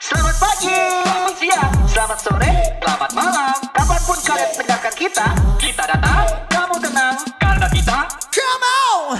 Selamat 0.00 0.32
pagi, 0.40 0.72
selamat 1.04 1.34
siang, 1.36 1.72
selamat 1.84 2.18
sore, 2.24 2.52
selamat 2.80 3.10
malam. 3.12 3.56
Kapan 3.68 4.00
pun 4.08 4.18
kalian 4.24 4.50
mendengarkan 4.56 4.94
kita, 4.96 5.26
kita 5.60 5.84
datang, 5.84 6.24
kamu 6.48 6.76
tenang, 6.80 7.16
karena 7.36 7.68
kita 7.68 7.98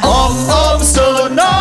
Om 0.00 0.34
Om 0.48 0.80
Sono. 0.80 1.52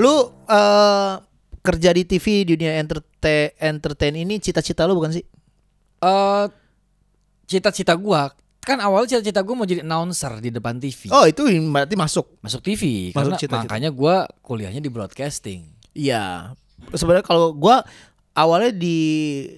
Lu 0.00 0.32
eh, 0.48 1.12
kerja 1.60 1.90
di 1.92 2.02
TV 2.08 2.48
di 2.48 2.56
dunia 2.56 2.80
entertain, 2.80 3.52
entertain 3.60 4.16
ini 4.16 4.40
cita-cita 4.40 4.88
lu 4.88 4.96
bukan 4.96 5.20
sih? 5.20 5.24
Eh 6.00 6.44
cita-cita 7.44 7.92
gua 7.92 8.32
kan 8.70 8.78
awal 8.78 9.02
cita-cita 9.04 9.42
gua 9.42 9.54
mau 9.58 9.66
jadi 9.66 9.82
announcer 9.82 10.38
di 10.38 10.54
depan 10.54 10.78
TV. 10.78 11.10
Oh 11.10 11.26
itu 11.26 11.42
berarti 11.70 11.98
masuk. 11.98 12.38
Masuk 12.38 12.62
TV 12.62 13.10
Masuk 13.10 13.18
karena 13.18 13.36
cita-cita. 13.36 13.66
makanya 13.66 13.90
gua 13.90 14.30
kuliahnya 14.40 14.78
di 14.78 14.86
broadcasting. 14.86 15.66
Iya. 15.90 16.54
Sebenarnya 16.94 17.26
kalau 17.26 17.50
gua 17.50 17.82
awalnya 18.32 18.70
di 18.70 18.98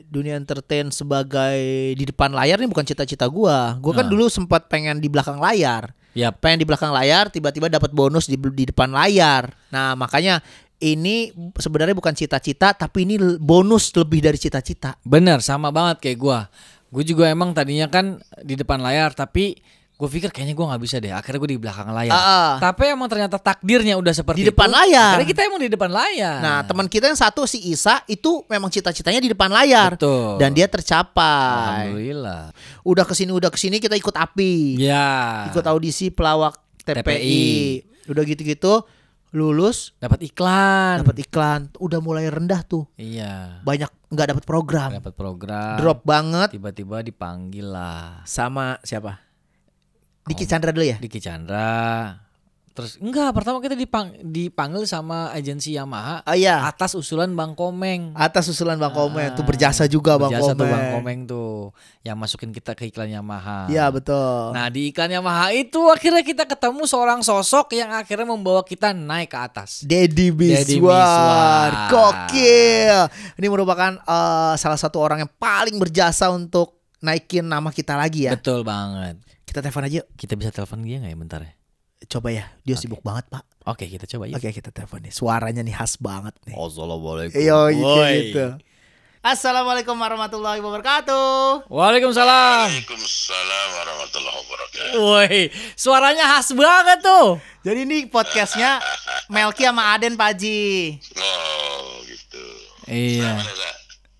dunia 0.08 0.34
entertain 0.34 0.88
sebagai 0.88 1.60
di 1.92 2.04
depan 2.08 2.32
layar 2.32 2.56
ini 2.58 2.72
bukan 2.72 2.88
cita-cita 2.88 3.28
gua. 3.28 3.76
Gua 3.78 3.92
kan 4.00 4.08
Nah. 4.08 4.12
dulu 4.16 4.26
sempat 4.32 4.66
pengen 4.72 4.98
di 4.98 5.12
belakang 5.12 5.36
layar. 5.36 5.92
Yap. 6.12 6.40
Pengen 6.44 6.60
di 6.60 6.66
belakang 6.68 6.92
layar, 6.92 7.32
tiba-tiba 7.32 7.72
dapat 7.72 7.88
bonus 7.92 8.28
di 8.28 8.36
di 8.36 8.68
depan 8.68 8.92
layar. 8.92 9.48
Nah, 9.72 9.96
makanya 9.96 10.44
ini 10.76 11.30
sebenarnya 11.56 11.94
bukan 11.94 12.12
cita-cita 12.12 12.74
tapi 12.74 13.06
ini 13.06 13.16
bonus 13.38 13.94
lebih 13.94 14.18
dari 14.18 14.36
cita-cita. 14.36 14.98
Bener 15.06 15.40
sama 15.40 15.70
banget 15.70 16.02
kayak 16.02 16.18
gua. 16.18 16.40
Gue 16.92 17.08
juga 17.08 17.24
emang 17.32 17.56
tadinya 17.56 17.88
kan 17.88 18.20
di 18.44 18.52
depan 18.52 18.76
layar 18.84 19.16
tapi 19.16 19.56
gue 19.92 20.10
pikir 20.10 20.34
kayaknya 20.34 20.58
gua 20.58 20.74
nggak 20.74 20.82
bisa 20.82 20.96
deh. 20.98 21.14
Akhirnya 21.14 21.38
gue 21.38 21.50
di 21.54 21.60
belakang 21.62 21.88
layar. 21.94 22.10
Ah. 22.10 22.52
Tapi 22.58 22.90
emang 22.90 23.06
ternyata 23.06 23.38
takdirnya 23.38 23.94
udah 23.94 24.10
seperti 24.10 24.42
Di 24.42 24.50
depan 24.50 24.66
itu. 24.66 24.76
layar. 24.76 25.14
Akhirnya 25.14 25.28
kita 25.30 25.40
emang 25.46 25.60
di 25.62 25.70
depan 25.70 25.90
layar. 25.94 26.38
Nah, 26.42 26.58
teman 26.66 26.86
kita 26.90 27.06
yang 27.06 27.16
satu 27.16 27.46
si 27.46 27.62
Isa 27.70 28.02
itu 28.10 28.42
memang 28.50 28.66
cita-citanya 28.66 29.22
di 29.22 29.30
depan 29.30 29.46
layar 29.48 29.94
Betul. 29.94 30.42
dan 30.42 30.50
dia 30.52 30.66
tercapai. 30.66 31.86
Alhamdulillah. 31.86 32.50
Udah 32.82 33.04
ke 33.06 33.14
sini 33.14 33.30
udah 33.30 33.48
ke 33.48 33.58
sini 33.62 33.78
kita 33.78 33.94
ikut 33.94 34.12
api. 34.12 34.82
Ya. 34.82 35.46
Ikut 35.54 35.62
audisi 35.70 36.10
pelawak 36.10 36.58
TPI. 36.82 36.98
TPI. 36.98 37.46
Udah 38.10 38.22
gitu-gitu 38.26 38.82
lulus 39.32 39.96
Dapat 39.96 40.20
iklan. 40.22 41.00
dapat 41.00 41.16
iklan 41.20 41.60
udah 41.76 41.98
mulai 41.98 42.28
rendah 42.28 42.60
tuh. 42.62 42.84
Iya. 42.94 43.64
Banyak 43.64 43.88
nggak 44.08 44.28
dapat 44.28 44.44
program. 44.44 44.90
Dapat 44.92 45.14
program. 45.16 45.76
Drop 45.80 46.04
banget 46.04 46.52
Tiba-tiba 46.52 47.00
dipanggil 47.00 47.64
lah. 47.66 48.20
sama 48.22 48.76
siapa? 48.80 49.18
Diki 50.22 50.44
Chandra 50.44 50.70
dulu 50.70 50.86
ya? 50.86 50.96
Diki 51.00 51.18
Chandra. 51.18 52.12
Terus 52.72 52.96
enggak, 52.96 53.30
pertama 53.32 53.60
kita 53.60 53.72
dipang, 53.72 54.16
dipanggil 54.18 54.82
sama 54.82 55.28
agensi 55.28 55.72
Yamaha 55.72 56.24
Oh 56.24 56.32
iya, 56.32 56.64
atas 56.64 56.92
usulan 56.92 57.28
Bang 57.30 57.52
Komeng. 57.52 58.12
atas 58.12 58.48
usulan 58.48 58.74
Bang 58.74 58.90
Komen 58.90 59.28
Ah, 59.28 59.36
tuh 59.36 59.44
berjasa 59.44 59.84
juga 59.84 60.16
Bang 60.16 60.28
berjasa 60.28 60.52
Komen. 60.52 60.58
tuh 60.58 60.66
Bang 60.66 60.84
Komeng 60.90 61.20
tuh 61.24 61.52
yang 62.00 62.16
masukin 62.16 62.48
kita 62.48 62.72
ke 62.72 62.88
iklan 62.88 63.08
Yamaha. 63.08 63.68
Iya 63.68 63.86
betul. 63.88 64.50
Nah, 64.50 64.66
di 64.66 64.88
iklan 64.88 65.08
Yamaha 65.08 65.52
itu 65.52 65.78
akhirnya 65.86 66.20
kita 66.20 66.44
ketemu 66.44 66.82
seorang 66.82 67.20
sosok 67.20 67.72
yang 67.72 67.92
akhirnya 67.92 68.24
membawa 68.24 68.60
kita 68.60 68.90
naik 68.90 69.28
ke 69.28 69.38
atas. 69.38 69.84
Deddy 69.84 70.32
Miswar, 70.32 70.72
Miswar. 70.72 71.70
gokil. 71.88 72.96
Ini 73.36 73.46
merupakan 73.46 73.92
eh, 73.96 74.54
salah 74.56 74.76
satu 74.76 74.96
orang 74.96 75.20
yang 75.20 75.32
paling 75.32 75.76
berjasa 75.76 76.28
untuk 76.28 76.80
naikin 76.98 77.44
nama 77.44 77.68
kita 77.68 77.94
lagi 77.94 78.26
ya. 78.26 78.32
Betul 78.32 78.62
banget. 78.62 79.20
Kita 79.44 79.60
telepon 79.60 79.84
aja. 79.84 80.00
Kita 80.08 80.32
bisa 80.34 80.48
telepon 80.48 80.80
dia 80.80 80.96
nggak 80.96 81.12
ya 81.12 81.18
bentar 81.18 81.40
ya? 81.42 81.52
Coba 82.08 82.28
ya. 82.34 82.44
Dia 82.66 82.76
sibuk 82.78 83.02
banget 83.04 83.28
pak. 83.30 83.44
Oke, 83.66 83.86
kita 83.86 84.06
coba 84.10 84.26
yuk. 84.26 84.36
Oke 84.42 84.50
kita 84.50 84.74
telepon 84.74 85.02
nih. 85.06 85.12
Suaranya 85.14 85.62
nih 85.62 85.74
khas 85.74 85.98
banget 86.02 86.34
nih. 86.46 86.54
Assalamualaikum. 86.58 87.36
Iya 87.38 87.58
Woi. 87.70 88.14
gitu. 88.30 88.46
Assalamualaikum 89.22 89.94
warahmatullahi 89.94 90.58
wabarakatuh. 90.58 91.70
Waalaikumsalam. 91.70 92.66
Waalaikumsalam 92.74 93.66
warahmatullahi 93.70 94.36
wabarakatuh. 94.42 94.98
Woi, 94.98 95.38
suaranya 95.78 96.26
khas 96.26 96.50
banget 96.50 96.98
tuh. 97.06 97.38
Jadi 97.62 97.86
ini 97.86 97.98
podcastnya 98.10 98.82
Melki 99.30 99.62
sama 99.62 99.94
Aden 99.94 100.18
Pak 100.18 100.26
Haji. 100.34 100.98
Oh 101.22 102.02
gitu. 102.02 102.44
Iya. 102.90 103.38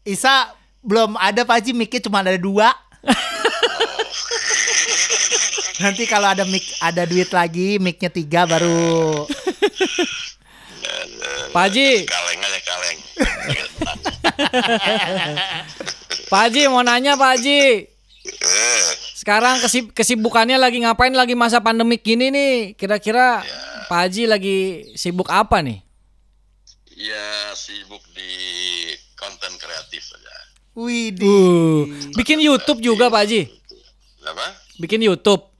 Isa 0.07 0.55
belum 0.87 1.19
ada 1.19 1.43
Pak 1.43 1.59
Haji, 1.59 1.75
mic 1.75 1.91
cuma 1.99 2.23
ada 2.23 2.39
dua. 2.39 2.71
Nanti 5.83 6.07
kalau 6.07 6.31
ada 6.31 6.47
mic 6.47 6.63
ada 6.79 7.03
duit 7.03 7.27
lagi, 7.35 7.83
micnya 7.83 8.07
tiga 8.07 8.47
baru. 8.47 9.27
Pak 11.53 11.63
Haji, 11.69 12.09
Kaleng 12.09 12.41
aja 12.41 12.61
kaleng. 12.65 12.99
Pak 16.33 16.41
Haji 16.49 16.63
mau 16.73 16.81
nanya 16.81 17.13
Pak 17.19 17.31
Haji. 17.37 17.93
Eh, 18.23 18.83
Sekarang 19.19 19.61
kesib 19.61 19.93
kesibukannya 19.93 20.57
lagi 20.57 20.81
ngapain 20.81 21.13
lagi 21.13 21.37
masa 21.37 21.61
pandemik 21.61 22.01
gini 22.01 22.33
nih? 22.33 22.73
Kira-kira 22.79 23.45
Pak 23.91 23.99
Haji 24.09 24.25
lagi 24.31 24.59
sibuk 24.97 25.29
apa 25.29 25.61
nih? 25.61 25.85
ya 27.03 27.51
sibuk 27.59 27.99
di 28.15 28.31
konten 29.19 29.51
kreatif 29.59 30.07
saja. 30.07 30.35
Widih. 30.73 31.27
Uh, 31.29 31.83
bikin 32.15 32.39
YouTube 32.39 32.79
juga 32.81 33.11
Pak 33.11 33.27
Haji. 33.27 33.43
Apa? 34.25 34.47
Bikin 34.79 35.03
YouTube. 35.03 35.52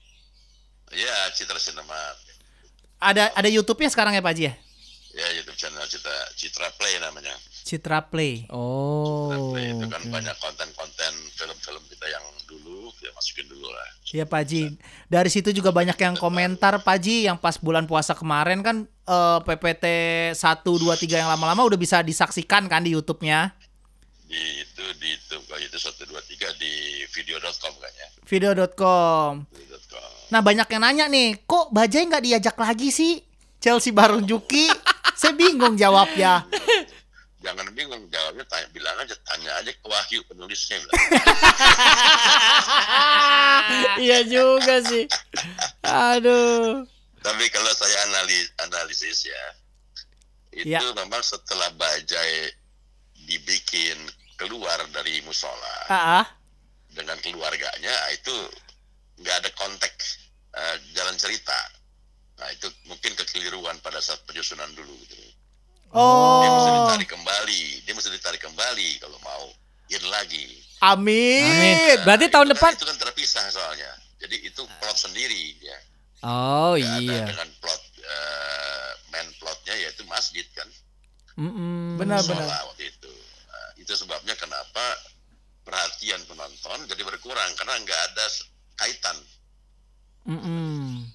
Ya 0.93 1.17
Citra 1.33 1.57
Cinema. 1.57 1.97
Ada 3.03 3.33
ada 3.35 3.49
YouTube-nya 3.49 3.91
sekarang 3.91 4.15
ya 4.15 4.23
Pak 4.23 4.33
Haji 4.37 4.45
ya? 4.47 4.55
Ya 5.13 5.29
YouTube 5.37 5.59
channel 5.61 5.85
Citra 5.89 6.17
Citra 6.37 6.69
Play 6.77 6.97
namanya. 7.01 7.35
Citra 7.65 7.99
Play. 8.09 8.47
Citra 8.47 8.55
Oh. 8.55 9.53
Play 9.53 9.73
itu 9.73 9.85
kan 9.89 10.03
banyak 10.09 10.37
konten-konten 10.41 11.13
film-film 11.37 11.83
kita 11.91 12.07
yang 12.09 12.25
dulu 12.49 12.93
ya 13.01 13.11
masukin 13.13 13.45
dulu 13.49 13.69
lah. 13.69 13.89
Iya 14.09 14.25
Pak 14.25 14.41
Haji. 14.45 14.63
Dari 15.09 15.31
situ 15.33 15.53
juga 15.53 15.73
banyak 15.73 15.97
yang 15.97 16.15
komentar 16.17 16.77
Pak 16.81 16.95
Haji 16.97 17.29
yang 17.29 17.37
pas 17.41 17.57
bulan 17.57 17.85
puasa 17.89 18.13
kemarin 18.17 18.61
kan 18.65 18.77
eh, 18.89 19.39
PPT 19.45 19.85
1 20.37 20.41
2 20.65 20.81
3 20.81 21.21
yang 21.25 21.29
lama-lama 21.33 21.65
udah 21.65 21.77
bisa 21.81 22.01
disaksikan 22.05 22.69
kan 22.69 22.85
di 22.85 22.93
YouTube-nya. 22.97 23.53
Di 24.29 24.65
itu 24.65 24.85
di 24.97 25.13
YouTube 25.13 25.45
kalau 25.45 25.61
itu 25.61 25.77
satu 25.77 26.09
dua 26.09 26.25
tiga 26.25 26.49
di 26.57 27.05
video.com 27.13 27.73
kan 27.77 27.93
ya. 28.01 28.09
Video.com. 28.25 29.45
Video.com. 29.53 29.72
Nah 30.33 30.41
banyak 30.41 30.65
yang 30.65 30.83
nanya 30.83 31.07
nih, 31.07 31.45
kok 31.45 31.69
Bajai 31.71 32.09
nggak 32.09 32.25
diajak 32.25 32.57
lagi 32.57 32.89
sih? 32.89 33.21
Chelsea 33.61 33.93
Baron 33.93 34.25
Juki? 34.25 34.65
Saya 35.21 35.37
bingung 35.37 35.77
jawabnya. 35.77 36.49
Jangan 37.43 37.69
bingung 37.75 38.07
jawabnya 38.09 38.47
tanya 38.49 38.67
bilang 38.73 38.97
aja 38.97 39.13
tanya 39.29 39.51
aja 39.61 39.71
ke 39.71 39.85
Wahyu 39.85 40.25
penulisnya 40.25 40.81
bilang. 40.81 40.95
iya 44.09 44.25
juga 44.25 44.81
sih. 44.83 45.05
Aduh. 45.85 46.87
Tapi 47.23 47.45
kalau 47.55 47.71
saya 47.71 47.99
analis 48.09 48.51
analisis 48.59 49.27
ya, 49.27 49.45
itu 50.55 50.71
Ya. 50.71 50.81
memang 50.97 51.23
setelah 51.23 51.71
Bajai 51.77 52.51
dibikin 53.27 53.99
keluar 54.35 54.75
dari 54.91 55.23
musola 55.23 55.87
Ah, 55.87 56.23
ah. 56.23 56.27
dengan 56.91 57.15
keluarganya 57.23 57.95
itu 58.11 58.35
nggak 59.23 59.37
ada 59.39 59.51
konteks 59.55 60.19
eh, 60.53 60.77
jalan 60.93 61.17
cerita. 61.17 61.57
Nah 62.35 62.49
itu 62.51 62.67
mungkin 62.85 63.13
kekeliruan 63.15 63.79
pada 63.79 63.99
saat 63.99 64.21
penyusunan 64.23 64.69
dulu 64.73 64.93
gitu. 65.01 65.15
Dia 65.15 65.29
mesti 66.49 66.71
Oh, 66.71 66.77
ditarik 66.83 67.05
kembali, 67.07 67.63
dia 67.85 67.93
mesti 67.93 68.09
ditarik 68.11 68.41
kembali 68.41 68.89
kalau 68.99 69.19
mau 69.21 69.45
in 69.89 70.05
lagi. 70.09 70.57
amin. 70.81 71.45
Amin. 71.45 71.97
Berarti 72.03 72.27
Nah, 72.27 72.33
tahun 72.33 72.47
itu 72.47 72.51
kan- 72.51 72.59
depan 72.59 72.73
itu 72.75 72.87
kan 72.87 72.99
terpisah 72.99 73.45
soalnya. 73.49 73.93
Jadi 74.19 74.37
itu 74.43 74.63
plot 74.79 74.97
sendiri 74.99 75.57
ya. 75.61 75.79
Oh 76.23 76.73
ada 76.73 76.81
iya. 76.81 77.23
dengan 77.25 77.49
plot 77.59 77.83
eh, 77.99 78.91
main 79.09 79.29
plotnya 79.37 79.75
yaitu 79.77 80.03
masjid 80.05 80.47
kan. 80.53 80.67
Benar-benar. 81.37 82.23
Musola 82.41 82.59
waktu 82.67 82.89
itu. 82.89 83.13
Nah, 83.47 83.69
itu 83.77 83.93
sebabnya 83.93 84.35
kenapa 84.35 84.85
perhatian 85.63 86.23
penonton 86.25 86.79
jadi 86.87 87.03
berkurang 87.03 87.51
karena 87.55 87.79
nggak 87.79 88.01
ada 88.11 88.25
s- 88.27 88.47
kaitan. 90.25 90.31
Mm-mm. 90.33 91.07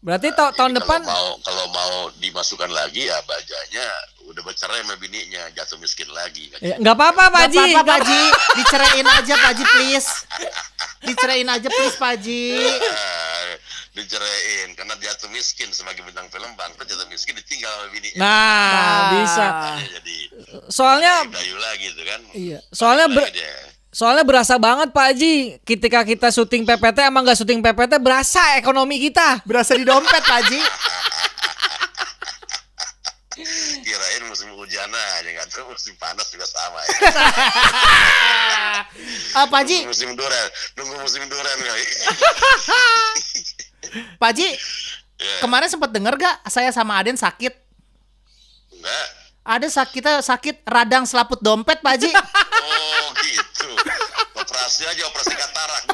Berarti 0.00 0.28
ta- 0.30 0.46
Jadi 0.46 0.58
tahun 0.58 0.70
kalau 0.70 0.78
depan 0.78 1.00
mau 1.02 1.28
kalau 1.40 1.64
mau 1.70 1.92
dimasukkan 2.14 2.68
lagi 2.68 3.08
ya 3.08 3.16
bajanya 3.24 3.88
udah 4.24 4.42
bercerai 4.42 4.80
sama 4.80 4.96
bininya 4.96 5.48
jatuh 5.50 5.76
miskin 5.76 6.04
lagi. 6.10 6.52
Ya, 6.58 6.76
nggak 6.76 6.92
apa-apa 6.92 7.24
Pak 7.30 7.40
Haji. 7.42 7.56
apa-apa 7.72 7.82
Pak 7.82 7.96
Haji, 7.98 8.22
diceraiin 8.58 9.06
aja 9.06 9.34
Pak 9.34 9.48
Haji 9.50 9.64
please. 9.66 10.10
Diceraiin 11.02 11.48
aja 11.48 11.68
please 11.68 11.96
Pak 11.96 12.10
Haji. 12.14 12.44
Diceraiin 13.94 14.74
karena 14.74 14.94
jatuh 14.98 15.30
miskin 15.30 15.70
sebagai 15.70 16.02
bintang 16.02 16.26
film 16.26 16.50
bangkrut 16.52 16.84
jatuh 16.84 17.06
miskin 17.06 17.32
ditinggal 17.36 17.70
sama 17.70 17.88
bininya. 17.88 18.18
Nah, 18.18 18.72
Nah. 18.74 19.08
bisa. 19.14 19.46
Jadi 19.88 20.16
Soalnya 20.66 21.14
dayu 21.24 21.56
lagi 21.56 21.86
tuh 21.92 22.04
kan. 22.04 22.20
iya, 22.34 22.58
soalnya 22.68 23.06
ber- 23.08 23.30
dia. 23.30 23.54
Soalnya 23.94 24.26
berasa 24.26 24.58
banget 24.58 24.90
Pak 24.90 25.04
Haji 25.14 25.62
ketika 25.62 26.02
kita 26.02 26.28
syuting 26.34 26.66
PPT 26.66 27.06
emang 27.06 27.22
nggak 27.22 27.38
syuting 27.38 27.62
PPT 27.62 28.02
berasa 28.02 28.58
ekonomi 28.58 28.98
kita. 28.98 29.46
Berasa 29.46 29.78
di 29.78 29.86
dompet 29.86 30.22
Pak 30.26 30.38
Haji. 30.42 30.60
musim 34.34 34.50
hujan 34.58 34.90
aja 34.90 35.30
nggak 35.30 35.46
tahu 35.46 35.70
musim 35.70 35.94
panas 35.94 36.26
juga 36.34 36.42
sama 36.42 36.78
ya. 36.82 36.90
Ah, 39.34 39.46
Pak 39.50 39.66
Haji, 39.66 39.86
Nunggu 39.86 39.94
musim 39.94 40.10
durian, 40.14 40.48
nunggu 40.78 40.94
musim 41.02 41.22
durian 41.26 41.58
kali. 41.58 41.86
Pak 44.18 44.28
Haji, 44.30 44.48
ya, 45.22 45.34
kemarin 45.42 45.70
sempat 45.70 45.90
dengar 45.90 46.14
gak 46.18 46.38
saya 46.50 46.70
sama 46.74 46.98
Aden 46.98 47.18
sakit? 47.18 47.50
enggak. 48.74 49.06
Ada 49.44 49.68
sakit 49.70 49.92
kita 50.02 50.12
sakit 50.22 50.56
radang 50.66 51.06
selaput 51.06 51.38
dompet, 51.38 51.78
Pak 51.78 51.92
Haji. 51.94 52.10
Oh. 52.64 53.03
Operasi 54.64 54.88
aja 54.88 55.04
operasi 55.12 55.36
katarak. 55.36 55.82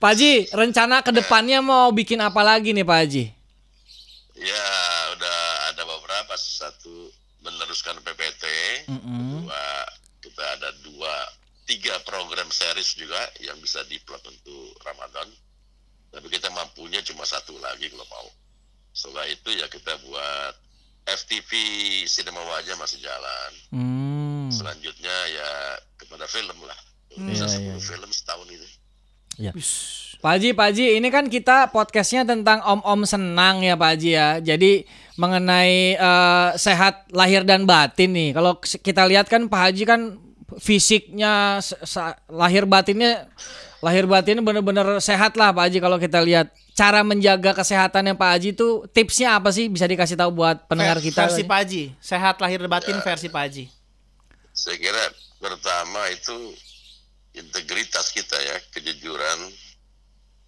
Pak 0.00 0.10
Haji, 0.16 0.48
rencana 0.48 1.04
ke 1.04 1.12
depannya 1.12 1.60
mau 1.60 1.92
bikin 1.92 2.24
apa 2.24 2.40
lagi 2.40 2.72
nih 2.72 2.88
Pak 2.88 2.98
Haji? 3.04 3.28
Ya 4.40 4.64
udah 5.12 5.40
ada 5.68 5.84
beberapa 5.84 6.32
satu 6.40 7.12
meneruskan 7.44 8.00
PPT, 8.00 8.44
Mm-mm. 8.88 9.44
dua 9.44 9.64
kita 10.24 10.40
ada 10.56 10.72
dua 10.80 11.12
tiga 11.68 12.00
program 12.08 12.48
series 12.48 12.96
juga 12.96 13.28
yang 13.44 13.60
bisa 13.60 13.84
diplot 13.84 14.24
untuk 14.24 14.72
Ramadan. 14.88 15.28
Tapi 16.16 16.32
kita 16.32 16.48
mampunya 16.48 17.04
cuma 17.04 17.28
satu 17.28 17.52
lagi 17.60 17.92
kalau 17.92 18.08
mau. 18.08 18.32
Setelah 18.96 19.28
itu 19.28 19.52
ya 19.52 19.68
kita 19.68 20.00
buat 20.00 20.56
FTV 21.04 21.52
Cinema 22.08 22.40
Wajah 22.40 22.80
masih 22.80 23.04
jalan. 23.04 23.52
Hmm. 23.68 24.23
Selanjutnya 24.54 25.16
ya 25.34 25.48
kepada 25.98 26.24
film 26.30 26.58
lah. 26.62 26.78
Hmm. 27.14 27.30
Bisa 27.30 27.46
Iya, 27.46 27.58
10 27.58 27.62
iya. 27.62 27.74
film 27.78 28.10
setahun 28.10 28.48
itu. 28.50 28.68
Pak 30.24 30.40
Haji, 30.40 30.48
Pak 30.56 30.66
Haji, 30.72 30.86
ini 30.96 31.08
kan 31.12 31.28
kita 31.28 31.68
podcastnya 31.68 32.24
tentang 32.24 32.64
om-om 32.64 33.04
senang 33.04 33.60
ya 33.60 33.76
Pak 33.76 33.88
Haji 33.92 34.10
ya. 34.14 34.28
Jadi 34.40 34.88
mengenai 35.20 35.98
eh, 36.00 36.48
sehat 36.56 37.10
lahir 37.12 37.44
dan 37.44 37.68
batin 37.68 38.14
nih. 38.14 38.30
Kalau 38.32 38.56
kita 38.62 39.04
lihat 39.04 39.28
kan 39.28 39.50
Pak 39.52 39.60
Haji 39.68 39.84
kan 39.84 40.00
fisiknya 40.56 41.58
lahir 42.30 42.64
batinnya 42.64 43.26
lahir 43.84 44.08
batinnya 44.08 44.40
bener-bener 44.40 44.96
sehat 45.02 45.36
lah 45.36 45.52
Pak 45.52 45.68
Haji 45.68 45.78
kalau 45.82 45.98
kita 46.00 46.24
lihat. 46.24 46.48
Cara 46.74 47.06
menjaga 47.06 47.54
kesehatannya 47.54 48.18
Pak 48.18 48.30
Haji 48.34 48.48
itu 48.50 48.82
tipsnya 48.90 49.38
apa 49.38 49.54
sih? 49.54 49.70
Bisa 49.70 49.86
dikasih 49.86 50.18
tahu 50.18 50.42
buat 50.42 50.66
pendengar 50.66 50.98
kita. 50.98 51.30
Versi 51.30 51.46
Pak 51.46 51.58
Haji, 51.62 51.82
sehat 52.02 52.42
lahir 52.42 52.64
batin 52.66 52.98
versi 52.98 53.30
Pak 53.30 53.42
Haji. 53.46 53.64
Saya 54.54 54.78
kira 54.78 55.02
pertama 55.42 56.06
itu 56.14 56.54
integritas 57.34 58.14
kita 58.14 58.38
ya, 58.38 58.56
kejujuran 58.70 59.50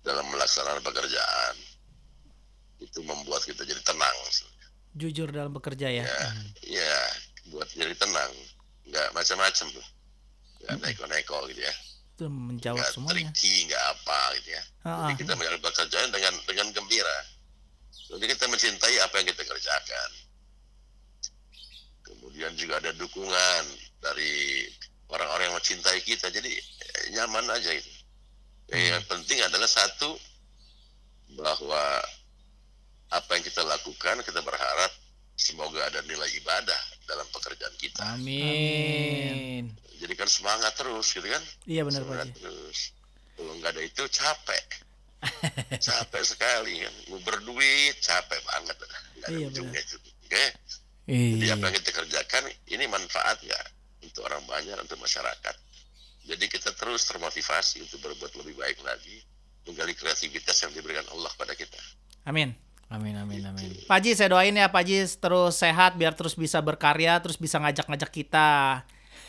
dalam 0.07 0.23
melaksanakan 0.31 0.79
pekerjaan. 0.87 1.55
Itu 2.79 3.03
membuat 3.03 3.43
kita 3.43 3.67
jadi 3.67 3.83
tenang. 3.83 4.17
Jujur 4.97 5.29
dalam 5.35 5.51
bekerja 5.51 5.91
ya. 5.91 6.07
Ya, 6.07 6.27
ya 6.63 6.99
buat 7.51 7.67
jadi 7.75 7.93
tenang. 7.99 8.31
Nggak 8.87 9.11
macam-macam 9.11 9.67
tuh. 9.75 9.87
Nggak 10.63 10.75
neko-neko 10.87 11.39
gitu 11.51 11.67
ya. 11.67 11.75
Itu 12.17 12.31
menjawab 12.31 12.79
Nggak 12.81 12.93
semuanya. 12.95 13.13
tricky, 13.35 13.55
nggak 13.69 13.85
apa 13.93 14.21
gitu 14.41 14.49
ya. 14.55 14.63
Ah, 14.87 15.11
Jadi 15.11 15.13
ah. 15.13 15.19
kita 15.19 15.33
menjalankan 15.35 15.65
pekerjaan 15.67 16.09
dengan 16.15 16.35
dengan 16.47 16.67
gembira. 16.71 17.19
Jadi 18.07 18.25
kita 18.31 18.45
mencintai 18.47 18.97
apa 19.03 19.15
yang 19.19 19.27
kita 19.35 19.43
kerjakan. 19.43 20.11
Kemudian 22.07 22.55
juga 22.55 22.79
ada 22.79 22.95
dukungan 22.95 23.63
dari 24.07 24.63
orang-orang 25.09 25.45
yang 25.47 25.57
mencintai 25.57 26.01
kita. 26.01 26.27
Jadi 26.29 26.51
eh, 26.51 27.05
nyaman 27.13 27.47
aja 27.51 27.71
itu. 27.71 27.91
Eh, 28.69 28.91
Yang 28.91 29.07
penting 29.07 29.39
adalah 29.41 29.67
satu 29.67 30.11
bahwa 31.33 31.83
apa 33.09 33.31
yang 33.33 33.45
kita 33.45 33.63
lakukan 33.63 34.19
kita 34.21 34.41
berharap 34.41 34.91
semoga 35.37 35.79
ada 35.85 36.03
nilai 36.03 36.27
ibadah 36.37 36.81
dalam 37.07 37.27
pekerjaan 37.31 37.75
kita. 37.77 38.03
Amin. 38.09 39.71
Jadi 39.97 40.13
kan 40.13 40.27
semangat 40.27 40.75
terus 40.75 41.07
gitu 41.09 41.25
kan. 41.25 41.43
Iya 41.65 41.83
benar 41.83 42.03
Pak 42.03 42.09
Semangat 42.09 42.29
Haji. 42.29 42.41
terus. 42.43 42.79
Kalau 43.37 43.53
nggak 43.55 43.71
ada 43.71 43.83
itu 43.83 44.03
capek. 44.09 44.65
capek 45.87 46.23
sekali 46.25 46.75
kan. 46.83 46.95
Mau 47.09 47.21
berduit 47.23 47.95
capek 48.01 48.41
banget. 48.43 48.77
Nggak 49.17 49.29
ada 49.29 49.39
Iya, 49.39 49.47
ujungnya 49.49 49.81
itu. 49.81 49.97
Oke. 50.27 50.45
Jadi 51.07 51.45
Iya. 51.47 51.55
apa 51.55 51.65
yang 51.65 51.77
kita 51.79 51.91
kerjakan 51.95 52.43
ini 52.67 52.85
manfaat 52.91 53.39
nggak 53.39 53.67
untuk 54.17 54.33
orang 54.33 54.49
banyak 54.49 54.81
untuk 54.81 54.97
masyarakat. 54.97 55.57
Jadi 56.25 56.45
kita 56.49 56.73
terus 56.73 57.05
termotivasi 57.05 57.85
untuk 57.85 58.01
berbuat 58.01 58.33
lebih 58.41 58.57
baik 58.57 58.81
lagi, 58.81 59.21
menggali 59.69 59.93
kreativitas 59.93 60.57
yang 60.65 60.73
diberikan 60.73 61.05
Allah 61.13 61.29
pada 61.37 61.53
kita. 61.53 61.77
Amin. 62.25 62.57
Amin 62.89 63.19
amin 63.19 63.43
amin. 63.45 63.77
Pak 63.85 63.99
Haji 63.99 64.15
saya 64.15 64.31
doain 64.31 64.55
ya 64.55 64.71
Pak 64.73 64.87
Haji 64.87 65.19
terus 65.19 65.59
sehat 65.59 65.99
biar 65.99 66.15
terus 66.15 66.39
bisa 66.39 66.63
berkarya 66.65 67.19
terus 67.21 67.37
bisa 67.37 67.61
ngajak-ngajak 67.61 68.09
kita. 68.09 68.83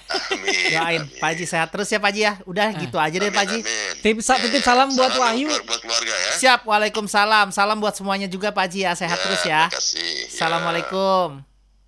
Amin. 0.08 0.72
Doain 0.72 1.04
amin. 1.04 1.20
Pak 1.20 1.28
Haji 1.36 1.46
sehat 1.50 1.68
terus 1.74 1.92
ya 1.92 2.00
Pak 2.00 2.16
Haji 2.16 2.22
ya. 2.24 2.34
Udah 2.48 2.72
gitu 2.80 2.96
aja 2.96 3.18
deh 3.18 3.28
Amin, 3.28 3.36
Pak 3.36 3.44
Haji. 3.44 3.60
Tip- 4.00 4.24
titip 4.24 4.64
salam 4.64 4.94
buat 4.96 5.12
Salam 5.12 5.36
Wahyu. 5.36 5.50
Buat 5.68 5.82
keluarga 5.84 6.16
ya. 6.16 6.32
Siap, 6.38 6.70
Waalaikumsalam. 6.70 7.52
Salam 7.52 7.78
buat 7.84 7.98
semuanya 7.98 8.32
juga 8.32 8.56
Pak 8.56 8.72
Haji 8.72 8.80
ya. 8.88 8.94
Sehat 8.96 9.20
terus 9.20 9.42
ya. 9.44 9.68
Terima 9.68 9.78
kasih. 9.84 10.14
Ya. 10.16 10.30
Assalamualaikum. 10.32 11.28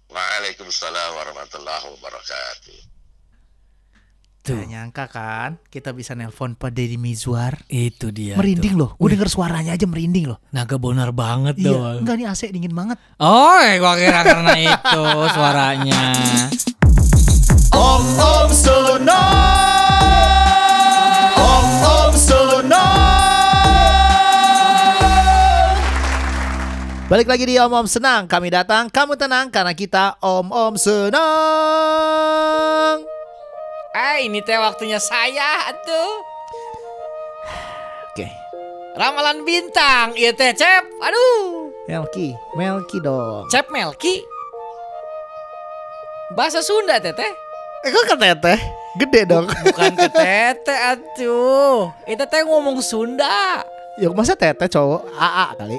Waalaikumsalam 0.09 1.09
warahmatullahi 1.21 1.85
wabarakatuh. 1.85 2.88
Gak 4.51 4.67
nyangka 4.67 5.05
kan 5.05 5.49
kita 5.67 5.91
bisa 5.91 6.13
nelpon 6.13 6.53
Pak 6.53 6.69
Deddy 6.69 6.95
Mizwar. 6.95 7.61
Itu 7.65 8.09
dia. 8.09 8.33
merinding 8.33 8.73
loh. 8.73 8.95
Gue 8.95 9.11
denger 9.11 9.27
suaranya 9.27 9.71
aja 9.71 9.83
merinding 9.83 10.25
loh. 10.27 10.39
Naga 10.49 10.75
bonar 10.75 11.11
banget 11.11 11.57
Iya, 11.57 11.69
tuh. 11.69 11.99
enggak 11.99 12.15
nih 12.15 12.25
AC 12.25 12.41
dingin 12.47 12.71
banget. 12.71 12.97
Oh, 13.17 13.57
eh, 13.57 13.77
gua 13.77 13.93
kira 13.93 14.21
karena 14.23 14.53
itu 14.55 15.03
suaranya. 15.29 16.01
Om 17.69 18.03
Om 18.15 18.49
Sono. 18.51 19.23
Om 21.35 21.67
Om 21.79 22.13
Sono. 22.15 22.85
Balik 27.05 27.25
lagi 27.25 27.43
di 27.43 27.57
Om 27.57 27.73
Om 27.75 27.87
Senang. 27.87 28.23
Kami 28.25 28.49
datang, 28.49 28.85
kamu 28.87 29.13
tenang 29.15 29.49
karena 29.49 29.73
kita 29.73 30.17
Om 30.19 30.47
Om 30.47 30.73
Senang. 30.77 32.28
Eh, 33.99 34.31
ini 34.31 34.39
teh 34.39 34.55
waktunya 34.55 34.95
saya 34.95 35.75
tuh. 35.83 36.11
Oke. 38.07 38.31
Ramalan 38.95 39.43
bintang, 39.43 40.15
iya 40.15 40.31
teh 40.31 40.55
Cep. 40.55 40.87
Aduh, 41.03 41.67
Melki, 41.83 42.31
Melki 42.55 43.03
dong. 43.03 43.51
Cep 43.51 43.67
Melki. 43.67 44.23
Bahasa 46.31 46.63
Sunda 46.63 46.95
teh 47.03 47.11
teh. 47.11 47.31
Eh 47.83 47.91
kok 47.91 48.15
kata 48.15 48.39
teh? 48.39 48.59
Gede 49.03 49.27
dong. 49.27 49.51
Bukan 49.67 49.91
ke 49.99 50.07
tete 50.15 50.75
atuh. 50.79 51.91
Itu 52.07 52.23
teh 52.23 52.47
ngomong 52.47 52.79
Sunda. 52.79 53.67
Ya 53.99 54.07
masa 54.15 54.31
tete 54.31 54.71
cowok 54.71 55.11
AA 55.11 55.45
kali. 55.59 55.77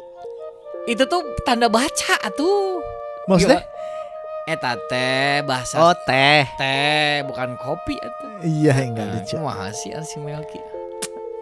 Itu 0.84 1.08
tuh 1.08 1.24
tanda 1.48 1.72
baca 1.72 2.14
atuh. 2.20 2.84
Maksudnya? 3.32 3.64
Eta 4.50 4.74
teh 4.90 5.46
bahasa 5.46 5.78
Oh 5.78 5.94
teh. 5.94 6.42
teh 6.58 7.22
bukan 7.22 7.54
kopi 7.54 7.94
atuh. 8.02 8.42
Iya 8.42 8.82
enggak 8.82 9.06
lucu. 9.14 9.38
Cuma 9.38 9.70
sih 9.70 9.94
si 10.02 10.18
Melki. 10.18 10.58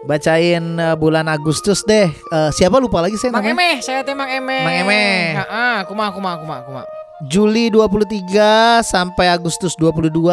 Bacain 0.05 0.77
eh, 0.77 0.93
bulan 0.93 1.25
Agustus 1.25 1.81
deh. 1.89 2.05
Eh, 2.05 2.49
siapa 2.53 2.77
lupa 2.77 3.01
lagi 3.01 3.17
saya 3.17 3.33
Mang 3.33 3.41
namanya? 3.41 3.57
Emeh, 3.57 3.75
saya 3.81 4.05
teh 4.05 4.13
Mang 4.13 4.29
Emeh. 4.29 4.61
Mang 4.61 4.77
Emeh. 4.85 5.41
Heeh, 5.41 5.77
kumaha 5.89 6.13
kumaha 6.13 6.35
kumaha 6.37 6.61
kumaha. 6.69 6.85
Juli 7.25 7.73
23 7.73 8.85
sampai 8.85 9.25
Agustus 9.27 9.73
22. 9.75 10.29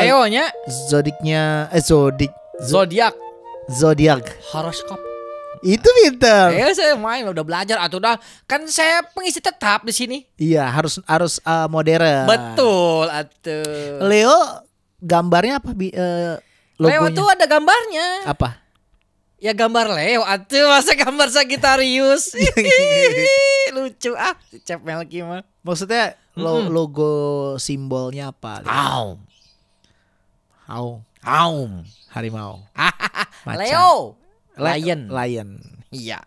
Leo 0.00 0.22
nya 0.30 0.46
Zodiknya 0.88 1.66
eh 1.68 1.82
zodik 1.82 2.30
zodiak 2.62 3.12
zodiak. 3.68 4.22
horoskop. 4.54 5.09
Itu 5.60 5.84
pinter. 5.92 6.56
Eh 6.56 6.72
saya 6.72 6.96
main 6.96 7.24
udah 7.24 7.44
belajar 7.44 7.76
atau 7.76 8.00
udah 8.00 8.16
kan 8.44 8.64
saya 8.64 9.04
pengisi 9.12 9.38
tetap 9.38 9.84
di 9.84 9.92
sini. 9.92 10.18
Iya, 10.36 10.64
harus 10.64 10.96
harus 11.04 11.36
eh, 11.38 11.68
modern. 11.68 12.24
Betul 12.24 13.06
atuh. 13.06 14.00
Leo 14.02 14.36
gambarnya 15.00 15.60
apa 15.60 15.70
bi 15.72 15.92
eh, 15.92 16.40
Leo 16.80 17.04
tuh 17.12 17.28
ada 17.28 17.44
gambarnya. 17.44 18.24
apa? 18.24 18.56
Ya 19.36 19.52
gambar 19.52 19.92
Leo 19.92 20.24
atuh 20.24 20.64
masa 20.68 20.96
gambar 20.96 21.28
Sagitarius. 21.28 22.32
Lucu 23.76 24.16
ah 24.16 24.36
Cep 24.64 24.80
Melki 24.80 25.20
mah. 25.20 25.44
Maksudnya 25.60 26.16
lo- 26.36 26.68
logo 26.68 27.12
simbolnya 27.56 28.32
apa? 28.32 28.64
Aum. 28.64 29.20
Haung, 30.64 31.02
Aum. 31.20 31.82
harimau. 32.14 32.62
Leo. 33.60 34.19
Lion. 34.58 35.10
Lion. 35.10 35.50
Iya. 35.90 36.22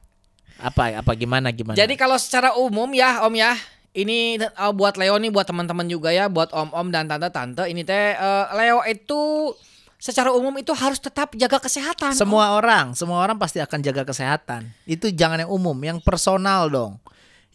Apa 0.62 1.02
apa 1.02 1.12
gimana 1.18 1.52
gimana? 1.52 1.76
Jadi 1.76 1.98
kalau 1.98 2.16
secara 2.16 2.56
umum 2.56 2.88
ya 2.96 3.26
Om 3.26 3.34
ya, 3.36 3.58
ini 3.94 4.40
uh, 4.40 4.72
buat 4.72 4.96
Leo 4.96 5.18
nih 5.20 5.30
buat 5.34 5.46
teman-teman 5.50 5.86
juga 5.90 6.10
ya, 6.14 6.30
buat 6.32 6.50
om-om 6.54 6.90
dan 6.90 7.06
tante-tante 7.10 7.68
ini 7.68 7.84
teh 7.86 8.16
uh, 8.16 8.54
Leo 8.56 8.82
itu 8.86 9.54
secara 10.02 10.36
umum 10.36 10.52
itu 10.60 10.76
harus 10.76 11.00
tetap 11.00 11.32
jaga 11.38 11.64
kesehatan. 11.64 12.12
semua 12.12 12.60
orang, 12.60 12.92
semua 12.92 13.24
orang 13.24 13.40
pasti 13.40 13.64
akan 13.64 13.80
jaga 13.80 14.04
kesehatan. 14.04 14.68
Itu 14.84 15.08
jangan 15.14 15.48
yang 15.48 15.52
umum, 15.52 15.78
yang 15.80 16.04
personal 16.04 16.68
dong. 16.68 17.00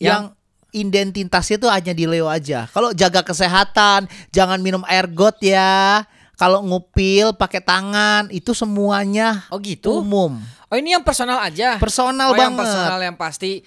Yang, 0.00 0.32
Yang- 0.32 0.38
identitasnya 0.68 1.56
tuh 1.60 1.68
hanya 1.72 1.92
di 1.96 2.04
Leo 2.08 2.28
aja. 2.28 2.68
Kalau 2.72 2.92
jaga 2.96 3.24
kesehatan, 3.24 4.08
jangan 4.32 4.60
minum 4.60 4.84
air 4.88 5.08
got 5.08 5.36
ya. 5.40 6.04
Kalau 6.38 6.62
ngupil 6.62 7.34
pakai 7.34 7.58
tangan 7.58 8.30
itu 8.30 8.54
semuanya 8.54 9.42
Oh 9.50 9.58
gitu. 9.58 10.06
umum. 10.06 10.38
Oh 10.70 10.76
ini 10.78 10.94
yang 10.94 11.02
personal 11.02 11.42
aja. 11.42 11.82
Personal 11.82 12.30
oh, 12.30 12.38
yang 12.38 12.54
banget. 12.54 12.70
personal 12.70 13.00
yang 13.02 13.16
pasti 13.18 13.66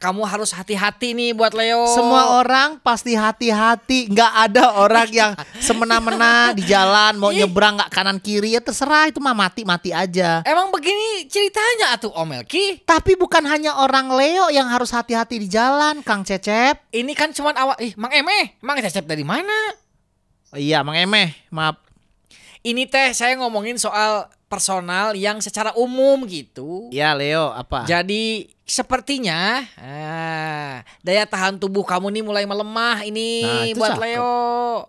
kamu 0.00 0.24
harus 0.24 0.50
hati-hati 0.56 1.12
nih 1.12 1.36
buat 1.36 1.52
Leo. 1.52 1.84
Semua 1.92 2.40
orang 2.40 2.80
pasti 2.80 3.12
hati-hati. 3.12 4.08
Nggak 4.08 4.32
ada 4.48 4.64
orang 4.80 5.06
yang 5.12 5.36
semena-mena 5.70 6.56
di 6.56 6.64
jalan 6.64 7.20
mau 7.20 7.28
nyebrang 7.30 7.76
nggak 7.76 7.92
kanan 7.92 8.16
kiri 8.16 8.56
ya 8.56 8.64
terserah 8.64 9.12
itu 9.12 9.20
mah 9.20 9.36
mati-mati 9.36 9.92
aja. 9.92 10.40
Emang 10.48 10.72
begini 10.72 11.28
ceritanya 11.28 11.94
atuh 11.94 12.10
Om 12.16 12.42
Elki. 12.42 12.80
Tapi 12.88 13.14
bukan 13.14 13.44
hanya 13.44 13.76
orang 13.76 14.08
Leo 14.16 14.48
yang 14.48 14.66
harus 14.72 14.88
hati-hati 14.90 15.36
di 15.36 15.46
jalan, 15.52 16.00
Kang 16.00 16.24
Cecep. 16.24 16.90
Ini 16.90 17.12
kan 17.12 17.36
cuman 17.36 17.54
awal 17.54 17.76
ih 17.84 17.92
Mang 18.00 18.10
Emeh, 18.10 18.56
Mang 18.64 18.80
Cecep 18.80 19.04
dari 19.04 19.22
mana? 19.22 19.54
Oh, 20.50 20.58
iya, 20.58 20.80
Mang 20.82 20.96
Emeh, 20.98 21.36
maaf. 21.52 21.89
Ini 22.60 22.84
teh 22.84 23.16
saya 23.16 23.40
ngomongin 23.40 23.80
soal 23.80 24.28
personal 24.44 25.16
yang 25.16 25.40
secara 25.40 25.72
umum 25.78 26.26
gitu. 26.28 26.90
Ya 26.92 27.14
Leo, 27.16 27.54
apa? 27.54 27.86
Jadi 27.86 28.50
sepertinya 28.66 29.64
ah, 29.80 30.84
daya 31.00 31.24
tahan 31.24 31.56
tubuh 31.56 31.82
kamu 31.82 32.10
nih 32.12 32.22
mulai 32.22 32.44
melemah 32.44 33.02
ini 33.02 33.42
Nah, 33.42 33.64
itu 33.64 33.78
buat 33.80 33.96
cakep. 33.96 34.02
Leo. 34.04 34.34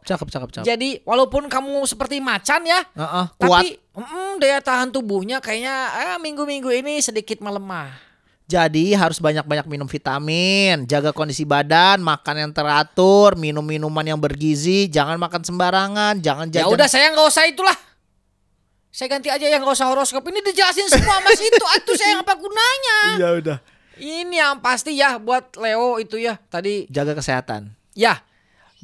Cakep, 0.03 0.27
cakep, 0.27 0.49
cakep. 0.51 0.65
Jadi 0.67 0.89
walaupun 1.07 1.47
kamu 1.47 1.85
seperti 1.87 2.19
macan 2.19 2.61
ya, 2.67 2.81
Heeh, 2.91 3.25
kuat. 3.39 3.61
tapi 3.63 3.67
mm, 3.95 4.31
daya 4.41 4.59
tahan 4.59 4.89
tubuhnya 4.91 5.39
kayaknya 5.39 5.75
ah, 5.93 6.17
minggu-minggu 6.19 6.69
ini 6.75 6.99
sedikit 6.99 7.39
melemah. 7.39 8.10
Jadi 8.51 8.91
harus 8.91 9.24
banyak-banyak 9.24 9.63
minum 9.63 9.88
vitamin, 9.88 10.84
jaga 10.84 11.15
kondisi 11.15 11.48
badan, 11.48 12.03
makan 12.03 12.36
yang 12.36 12.51
teratur, 12.51 13.39
minum 13.39 13.63
minuman 13.63 14.03
yang 14.03 14.20
bergizi, 14.20 14.91
jangan 14.91 15.15
makan 15.15 15.39
sembarangan, 15.39 16.20
jangan 16.20 16.51
Ya 16.51 16.67
jajan. 16.67 16.75
udah 16.75 16.88
saya 16.91 17.15
nggak 17.15 17.27
usah 17.31 17.48
itulah. 17.48 17.77
Saya 18.91 19.08
ganti 19.08 19.31
aja 19.31 19.48
yang 19.48 19.63
nggak 19.63 19.72
usah 19.72 19.88
horoskop 19.88 20.20
ini 20.27 20.43
dijelasin 20.43 20.91
semua 20.91 21.24
mas 21.24 21.39
itu 21.39 21.63
atuh 21.63 21.96
saya 21.96 22.20
apa 22.20 22.36
gunanya. 22.36 23.00
Ya 23.15 23.29
udah. 23.39 23.58
Ini 23.96 24.36
yang 24.36 24.60
pasti 24.60 25.00
ya 25.00 25.15
buat 25.15 25.55
Leo 25.55 25.96
itu 25.96 26.20
ya 26.20 26.36
tadi 26.51 26.91
Jaga 26.91 27.15
kesehatan. 27.15 27.72
ya 27.96 28.20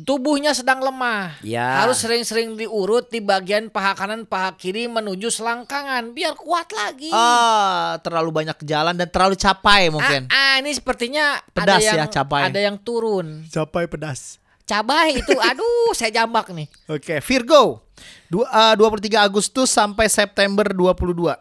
tubuhnya 0.02 0.54
sedang 0.54 0.84
lemah. 0.84 1.42
Ya. 1.42 1.82
Harus 1.82 2.04
sering-sering 2.06 2.54
diurut 2.54 3.10
di 3.10 3.24
bagian 3.24 3.74
paha 3.74 3.98
kanan 3.98 4.30
paha 4.30 4.54
kiri 4.54 4.86
menuju 4.86 5.34
selangkangan 5.34 6.14
biar 6.14 6.38
kuat 6.38 6.70
lagi. 6.74 7.10
Ah, 7.10 7.98
terlalu 8.06 8.30
banyak 8.30 8.58
jalan 8.62 8.94
dan 8.94 9.10
terlalu 9.10 9.34
capai 9.40 9.90
mungkin. 9.90 10.30
Ah, 10.30 10.58
ah, 10.58 10.62
ini 10.62 10.74
sepertinya 10.76 11.42
Pedas 11.50 11.82
ada 11.82 11.86
yang 11.86 11.98
ya, 12.06 12.06
cabai. 12.10 12.44
ada 12.50 12.60
yang 12.62 12.78
turun. 12.78 13.46
Capai 13.50 13.90
pedas. 13.90 14.38
Cabai 14.68 15.24
itu 15.24 15.34
aduh 15.50 15.96
saya 15.98 16.14
jambak 16.14 16.52
nih. 16.54 16.68
Oke, 16.92 17.18
Virgo. 17.24 17.82
Du, 18.30 18.46
ah, 18.46 18.78
23 18.78 19.26
Agustus 19.26 19.74
sampai 19.74 20.06
September 20.12 20.70
22. 20.70 21.34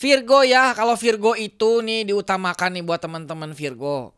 Virgo 0.00 0.40
ya, 0.40 0.72
kalau 0.72 0.96
Virgo 0.96 1.36
itu 1.36 1.84
nih 1.84 2.08
diutamakan 2.08 2.72
nih 2.78 2.84
buat 2.86 3.00
teman-teman 3.04 3.52
Virgo. 3.52 4.16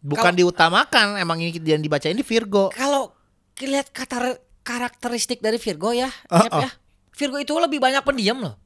Bukan 0.00 0.32
Kalau- 0.32 0.38
diutamakan, 0.40 1.20
emang 1.20 1.38
ini 1.44 1.52
yang 1.60 1.84
dibaca 1.84 2.08
ini 2.08 2.24
Virgo. 2.24 2.72
Kalau 2.72 3.12
lihat 3.60 3.92
kata 3.92 4.40
karakteristik 4.64 5.44
dari 5.44 5.60
Virgo 5.60 5.92
ya, 5.92 6.08
Ah, 6.32 6.48
Nyep 6.48 6.52
ya. 6.56 6.70
Virgo 7.12 7.36
itu 7.36 7.52
lebih 7.60 7.76
banyak 7.76 8.00
pendiam 8.00 8.40
loh. 8.40 8.56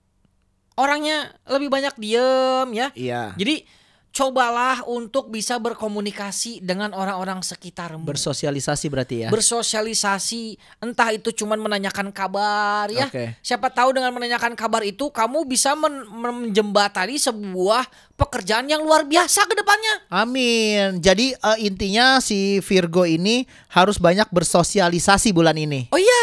Orangnya 0.79 1.35
lebih 1.51 1.71
banyak 1.71 1.95
diem 1.99 2.69
ya. 2.75 2.89
Iya. 2.95 3.23
Jadi 3.35 3.67
cobalah 4.15 4.87
untuk 4.87 5.27
bisa 5.27 5.59
berkomunikasi 5.59 6.63
dengan 6.63 6.95
orang-orang 6.95 7.43
sekitarmu. 7.43 8.07
Bersosialisasi 8.07 8.87
berarti 8.87 9.17
ya. 9.27 9.29
Bersosialisasi, 9.35 10.55
entah 10.79 11.11
itu 11.11 11.35
cuman 11.35 11.59
menanyakan 11.59 12.15
kabar 12.15 12.87
ya. 12.95 13.11
Oke. 13.11 13.35
Siapa 13.43 13.75
tahu 13.75 13.91
dengan 13.91 14.15
menanyakan 14.15 14.55
kabar 14.55 14.87
itu 14.87 15.11
kamu 15.11 15.43
bisa 15.51 15.75
men- 15.75 16.07
menjembatani 16.07 17.19
sebuah 17.19 17.91
pekerjaan 18.15 18.71
yang 18.71 18.87
luar 18.87 19.03
biasa 19.03 19.51
ke 19.51 19.55
depannya. 19.59 20.07
Amin. 20.07 21.03
Jadi 21.03 21.35
eh, 21.35 21.59
intinya 21.67 22.23
si 22.23 22.63
Virgo 22.63 23.03
ini 23.03 23.43
harus 23.75 23.99
banyak 23.99 24.31
bersosialisasi 24.31 25.35
bulan 25.35 25.59
ini. 25.59 25.91
Oh 25.91 25.99
iya, 25.99 26.14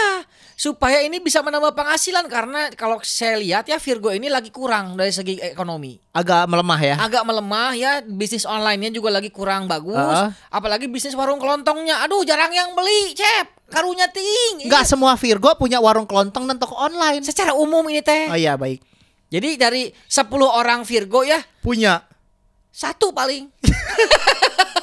supaya 0.62 1.02
ini 1.02 1.18
bisa 1.18 1.42
menambah 1.42 1.74
penghasilan 1.74 2.30
karena 2.30 2.70
kalau 2.78 3.02
saya 3.02 3.42
lihat 3.42 3.66
ya 3.66 3.82
Virgo 3.82 4.14
ini 4.14 4.30
lagi 4.30 4.54
kurang 4.54 4.94
dari 4.94 5.10
segi 5.10 5.42
ekonomi. 5.42 5.98
Agak 6.14 6.46
melemah 6.46 6.78
ya. 6.78 6.96
Agak 7.02 7.26
melemah 7.26 7.74
ya, 7.74 7.92
bisnis 8.06 8.46
online-nya 8.46 8.94
juga 8.94 9.10
lagi 9.10 9.34
kurang 9.34 9.66
bagus. 9.66 9.98
Heeh. 9.98 10.30
Apalagi 10.54 10.86
bisnis 10.86 11.18
warung 11.18 11.42
kelontongnya. 11.42 12.06
Aduh, 12.06 12.22
jarang 12.22 12.54
yang 12.54 12.78
beli, 12.78 13.18
Cep. 13.18 13.74
Karunya 13.74 14.06
ting. 14.14 14.70
Enggak 14.70 14.86
semua 14.86 15.18
Virgo 15.18 15.50
punya 15.58 15.82
warung 15.82 16.06
kelontong 16.06 16.46
dan 16.46 16.62
toko 16.62 16.78
online. 16.78 17.26
Secara 17.26 17.58
umum 17.58 17.82
ini 17.90 18.06
teh. 18.06 18.30
Oh 18.30 18.38
iya 18.38 18.54
baik. 18.54 18.86
Jadi 19.34 19.58
dari 19.58 19.90
10 19.90 20.30
orang 20.46 20.86
Virgo 20.86 21.26
ya, 21.26 21.42
Punya. 21.66 22.06
satu 22.70 23.10
paling. 23.10 23.50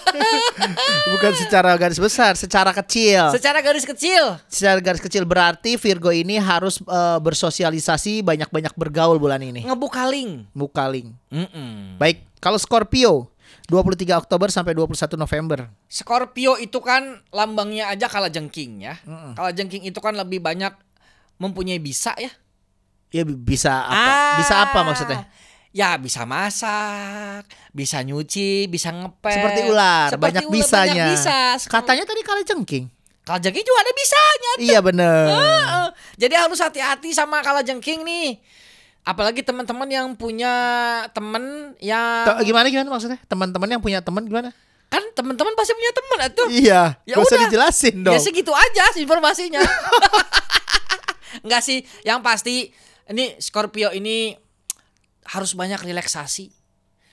Bukan 1.08 1.32
secara 1.34 1.72
garis 1.74 1.98
besar, 1.98 2.36
secara 2.36 2.70
kecil. 2.70 3.32
Secara 3.32 3.58
garis 3.58 3.82
kecil. 3.82 4.36
Secara 4.46 4.78
garis 4.78 5.00
kecil 5.00 5.24
berarti 5.24 5.74
Virgo 5.74 6.10
ini 6.10 6.36
harus 6.36 6.78
eh, 6.80 7.18
bersosialisasi, 7.18 8.22
banyak-banyak 8.22 8.72
bergaul 8.74 9.18
bulan 9.18 9.40
ini. 9.40 9.64
Ngebuka 9.64 10.06
link. 10.06 10.46
Mukaling. 10.52 11.10
Mm-mm. 11.32 11.96
Baik, 11.96 12.22
kalau 12.38 12.56
Scorpio 12.56 13.32
23 13.66 14.16
Oktober 14.16 14.48
sampai 14.48 14.72
21 14.72 14.94
November. 15.16 15.68
Scorpio 15.84 16.56
itu 16.56 16.78
kan 16.78 17.20
lambangnya 17.28 17.88
aja 17.88 18.06
kala 18.06 18.28
jengking 18.28 18.84
ya. 18.84 18.96
Kala 19.34 19.52
jengking 19.52 19.84
itu 19.84 19.98
kan 19.98 20.14
lebih 20.14 20.38
banyak 20.38 20.72
mempunyai 21.36 21.80
bisa 21.80 22.12
ya. 22.16 22.30
Ya 23.08 23.24
bi- 23.24 23.36
bisa 23.36 23.72
apa? 23.88 23.96
Ah. 24.12 24.36
Bisa 24.36 24.54
apa 24.60 24.78
maksudnya? 24.84 25.24
Ya 25.68 25.94
bisa 25.94 26.24
masak, 26.24 27.44
bisa 27.70 28.00
nyuci, 28.00 28.66
bisa 28.66 28.88
ngepel. 28.88 29.30
Seperti 29.30 29.60
ular, 29.68 30.08
Seperti 30.08 30.24
banyak 30.24 30.44
ular, 30.44 30.54
bisanya. 30.56 30.88
Banyak 30.88 31.12
bisa. 31.12 31.38
Katanya 31.68 32.04
tadi 32.04 32.20
kala 32.22 32.40
jengking. 32.42 32.84
Kala 33.22 33.38
jengking 33.38 33.62
juga 33.62 33.78
ada 33.78 33.92
bisanya. 33.92 34.52
Iya 34.58 34.78
bener. 34.80 35.24
Heeh. 35.28 35.86
Jadi 36.16 36.34
harus 36.34 36.58
hati-hati 36.58 37.12
sama 37.12 37.44
kala 37.44 37.60
jengking 37.60 38.00
nih. 38.00 38.40
Apalagi 39.04 39.40
teman-teman 39.40 39.88
yang 39.88 40.06
punya 40.12 40.52
temen 41.12 41.76
yang 41.80 42.24
T- 42.24 42.44
Gimana 42.44 42.66
gimana 42.68 42.88
maksudnya? 42.88 43.20
Teman-teman 43.24 43.68
yang 43.68 43.80
punya 43.80 44.00
teman 44.00 44.24
gimana? 44.24 44.50
kan 44.88 45.04
teman-teman 45.12 45.52
pasti 45.52 45.76
punya 45.76 45.92
teman 45.92 46.18
atuh. 46.24 46.48
Iya, 46.48 46.80
Ya 47.04 47.12
gak 47.12 47.28
usah 47.28 47.36
udah. 47.36 47.44
dijelasin 47.44 47.94
dong. 48.00 48.14
Ya 48.16 48.20
segitu 48.24 48.48
aja 48.56 48.88
sih 48.96 49.04
informasinya. 49.04 49.60
Enggak 51.44 51.60
sih, 51.60 51.84
yang 52.02 52.24
pasti 52.24 52.72
ini 53.04 53.36
Scorpio 53.36 53.92
ini 53.92 54.32
harus 55.28 55.52
banyak 55.52 55.78
relaksasi. 55.78 56.48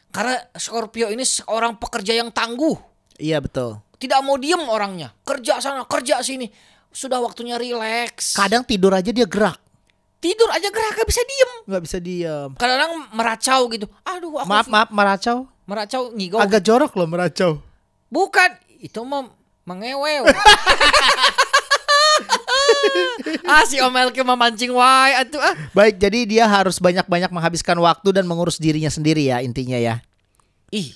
Karena 0.10 0.40
Scorpio 0.56 1.12
ini 1.12 1.22
seorang 1.22 1.76
pekerja 1.76 2.16
yang 2.16 2.32
tangguh. 2.32 2.76
Iya 3.20 3.44
betul. 3.44 3.84
Tidak 3.96 4.20
mau 4.24 4.36
diem 4.36 4.64
orangnya. 4.64 5.12
Kerja 5.24 5.60
sana, 5.60 5.84
kerja 5.84 6.24
sini. 6.24 6.48
Sudah 6.90 7.20
waktunya 7.20 7.60
rileks. 7.60 8.36
Kadang 8.36 8.64
tidur 8.64 8.96
aja 8.96 9.12
dia 9.12 9.28
gerak, 9.28 9.60
Tidur 10.16 10.48
aja 10.50 10.72
gerak 10.72 10.96
gak 10.96 11.06
bisa 11.06 11.22
diem. 11.22 11.52
nggak 11.68 11.84
bisa 11.84 11.98
diam. 12.00 12.50
Kadang-kadang 12.56 12.92
meracau 13.14 13.62
gitu. 13.70 13.86
Aduh, 14.02 14.40
aku 14.40 14.48
Maaf 14.48 14.68
maaf 14.72 14.90
meracau. 14.90 15.46
meracau 15.68 16.02
ngigau. 16.16 16.40
Agak 16.40 16.64
jorok 16.64 16.96
loh 16.96 17.06
meracau. 17.06 17.52
Bukan, 18.08 18.50
itu 18.80 19.04
mah 19.04 19.28
mengewew. 19.68 20.24
ah 23.46 23.64
si 23.66 23.78
Om 23.82 23.96
Elke 23.96 24.22
memancing 24.22 24.72
wae 24.74 25.14
atuh 25.18 25.42
ah. 25.42 25.56
Baik, 25.72 26.00
jadi 26.00 26.20
dia 26.26 26.46
harus 26.46 26.78
banyak-banyak 26.78 27.32
menghabiskan 27.32 27.78
waktu 27.80 28.10
dan 28.16 28.26
mengurus 28.26 28.60
dirinya 28.62 28.90
sendiri 28.90 29.30
ya 29.30 29.42
intinya 29.42 29.78
ya. 29.80 30.02
Ih, 30.74 30.94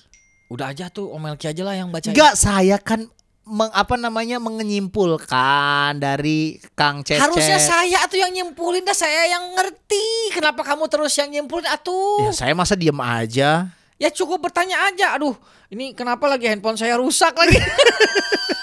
udah 0.51 0.73
aja 0.73 0.89
tuh 0.89 1.09
Om 1.13 1.35
Elke 1.35 1.49
aja 1.49 1.61
lah 1.63 1.75
yang 1.77 1.89
baca. 1.93 2.09
Enggak, 2.09 2.33
saya 2.35 2.77
kan 2.81 3.07
meng, 3.49 3.71
apa 3.73 3.97
namanya 3.97 4.37
menyimpulkan 4.37 5.97
dari 5.97 6.61
Kang 6.77 7.01
Cecep. 7.01 7.25
Harusnya 7.25 7.57
saya 7.57 7.97
atau 8.05 8.17
yang 8.21 8.29
nyimpulin 8.29 8.85
dah 8.85 8.93
saya 8.93 9.25
yang 9.25 9.57
ngerti. 9.57 10.37
Kenapa 10.37 10.61
kamu 10.61 10.85
terus 10.85 11.17
yang 11.17 11.33
nyimpulin 11.33 11.65
atuh? 11.65 12.29
Ya 12.29 12.33
saya 12.33 12.53
masa 12.53 12.77
diem 12.77 12.97
aja. 13.01 13.73
Ya 13.99 14.09
cukup 14.13 14.47
bertanya 14.47 14.79
aja. 14.87 15.17
Aduh, 15.19 15.35
ini 15.67 15.91
kenapa 15.91 16.23
lagi 16.29 16.47
handphone 16.47 16.79
saya 16.79 16.95
rusak 16.95 17.35
lagi? 17.35 17.59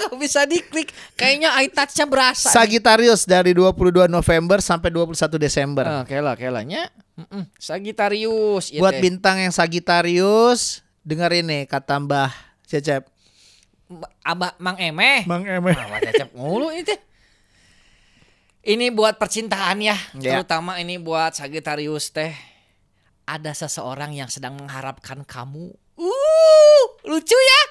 Gak 0.00 0.16
bisa 0.22 0.48
diklik. 0.48 0.88
Kayaknya 1.14 1.52
eye 1.60 1.68
touch-nya 1.68 2.06
berasa. 2.08 2.48
nih. 2.48 2.54
Sagittarius 2.56 3.28
dari 3.28 3.52
22 3.52 4.08
November 4.08 4.58
sampai 4.58 4.88
21 4.88 5.12
Desember. 5.36 5.84
Ah, 5.84 6.04
kela 6.08 6.32
kelanya. 6.34 6.88
Mm-mm. 7.20 7.44
Sagittarius. 7.60 8.72
ieu 8.72 8.80
Buat 8.80 8.96
bintang 8.98 9.36
yang 9.36 9.52
Sagittarius, 9.52 10.80
dengerin 11.04 11.44
nih 11.44 11.62
kata 11.68 12.00
Mbah 12.00 12.32
Cecep. 12.64 13.04
Abah 14.22 14.54
Mang 14.62 14.78
Emeh. 14.78 15.26
Bang 15.26 15.42
Emeh. 15.42 15.74
Wah, 15.74 15.98
cecep 15.98 16.30
mulu 16.32 16.70
ini 16.70 16.86
teh. 16.86 16.94
Ini 18.60 18.92
buat 18.92 19.16
percintaan 19.16 19.80
ya, 19.80 19.96
Ya. 20.20 20.36
terutama 20.36 20.76
ini 20.78 21.00
buat 21.00 21.32
Sagittarius 21.34 22.12
teh. 22.12 22.30
Ada 23.26 23.56
seseorang 23.56 24.14
yang 24.14 24.30
sedang 24.30 24.54
mengharapkan 24.54 25.26
kamu. 25.26 25.74
Uh, 25.98 26.82
lucu 27.02 27.34
ya? 27.34 27.62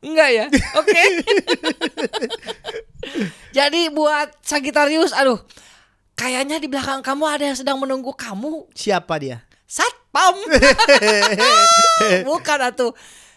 Enggak 0.00 0.30
ya? 0.32 0.44
Oke. 0.80 0.96
Jadi 3.56 3.92
buat 3.92 4.32
Sagittarius, 4.40 5.12
aduh, 5.12 5.40
kayaknya 6.16 6.56
di 6.56 6.68
belakang 6.68 7.04
kamu 7.04 7.24
ada 7.28 7.44
yang 7.52 7.58
sedang 7.58 7.76
menunggu 7.76 8.12
kamu. 8.16 8.68
Siapa 8.72 9.20
dia? 9.20 9.44
Satpam. 9.68 10.40
Bukan 12.28 12.58
atuh. 12.64 12.92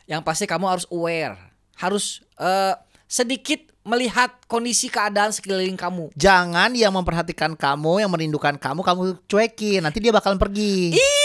Yang 0.08 0.22
pasti 0.24 0.46
kamu 0.48 0.66
harus 0.68 0.86
aware, 0.92 1.36
harus 1.80 2.24
eh, 2.40 2.76
sedikit 3.08 3.74
melihat 3.84 4.32
kondisi 4.48 4.88
keadaan 4.88 5.36
sekeliling 5.36 5.76
kamu. 5.76 6.16
Jangan 6.16 6.72
yang 6.72 6.96
memperhatikan 6.96 7.52
kamu, 7.54 8.04
yang 8.04 8.12
merindukan 8.12 8.56
kamu, 8.56 8.80
kamu 8.80 9.02
cuekin. 9.28 9.84
Nanti 9.84 10.00
dia 10.00 10.16
bakalan 10.16 10.40
pergi. 10.40 10.96
Itu 10.96 11.23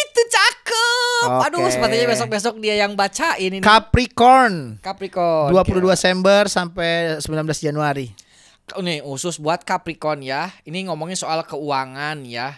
cakep. 1.25 1.46
Aduh, 1.50 1.66
sepertinya 1.70 2.06
besok-besok 2.14 2.54
dia 2.62 2.75
yang 2.78 2.92
bacain 2.94 3.50
ini. 3.58 3.64
Capricorn. 3.64 4.78
Capricorn. 4.78 5.50
22 5.50 5.82
Desember 5.90 6.46
sampai 6.46 7.18
19 7.18 7.28
Januari. 7.58 8.12
Nih 8.78 9.00
khusus 9.00 9.40
buat 9.40 9.64
Capricorn 9.64 10.20
ya. 10.20 10.52
Ini 10.62 10.92
ngomongin 10.92 11.16
soal 11.16 11.40
keuangan 11.44 12.22
ya. 12.28 12.52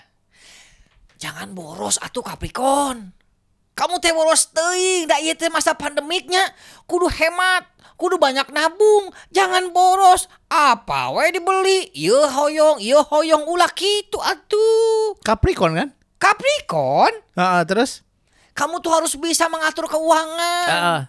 Jangan 1.21 1.53
boros 1.55 2.01
atuh 2.03 2.25
Capricorn. 2.25 3.15
Kamu 3.79 3.97
teh 4.03 4.13
boros 4.13 4.51
teuing, 4.53 5.09
da 5.09 5.17
ieu 5.23 5.33
teh 5.33 5.49
masa 5.49 5.73
pandemiknya. 5.73 6.43
Kudu 6.85 7.09
hemat, 7.09 7.65
kudu 7.97 8.21
banyak 8.21 8.51
nabung, 8.53 9.09
jangan 9.33 9.73
boros. 9.73 10.29
Apa 10.53 11.15
we 11.17 11.33
dibeli? 11.33 11.89
Ieu 11.97 12.19
hoyong, 12.19 12.83
ieu 12.83 13.01
hoyong 13.01 13.49
ulah 13.49 13.71
kitu 13.73 14.21
atuh. 14.21 15.17
Capricorn 15.25 15.73
kan? 15.79 15.89
Capricorn, 16.21 17.15
Ah, 17.33 17.61
ah, 17.61 17.63
terus? 17.65 18.05
Kamu 18.61 18.77
tuh 18.79 18.93
harus 18.93 19.17
bisa 19.17 19.49
mengatur 19.49 19.89
keuangan. 19.89 20.69
Ah. 20.69 21.03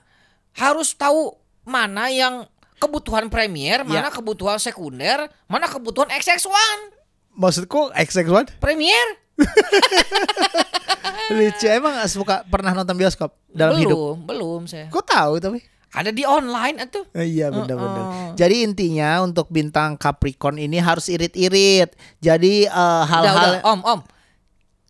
harus 0.51 0.96
tahu 0.96 1.36
mana 1.63 2.08
yang 2.08 2.48
kebutuhan 2.75 3.27
premier, 3.27 3.84
mana 3.84 4.08
Ya. 4.08 4.12
kebutuhan 4.12 4.55
sekunder, 4.58 5.27
mana 5.46 5.67
kebutuhan 5.67 6.08
XX1. 6.12 6.96
Maksudku 7.31 7.91
XX1? 7.93 8.55
Premier? 8.60 9.20
Lucu 11.31 11.67
emang 11.67 11.96
suka 12.08 12.43
pernah 12.48 12.75
nonton 12.75 12.96
bioskop 12.96 13.31
dalam 13.48 13.79
belum, 13.79 13.84
hidup. 13.84 14.15
belum 14.27 14.62
saya. 14.67 14.88
Kok 14.91 15.05
tahu 15.05 15.34
tapi? 15.39 15.60
Ada 15.91 16.12
di 16.12 16.24
online 16.24 16.88
atuh. 16.88 17.03
Eh, 17.12 17.27
Iya 17.36 17.51
benar-benar. 17.51 18.03
Uh-uh. 18.03 18.31
Jadi 18.36 18.63
intinya 18.63 19.20
untuk 19.24 19.51
bintang 19.51 20.00
Capricorn 20.00 20.55
ini 20.55 20.79
harus 20.79 21.12
irit-irit. 21.12 21.91
Jadi 22.20 22.63
eh, 22.63 22.72
Udah, 22.72 23.08
hal-hal 23.08 23.51
udah, 23.60 23.63
Om, 23.67 23.79
Om. 23.84 24.00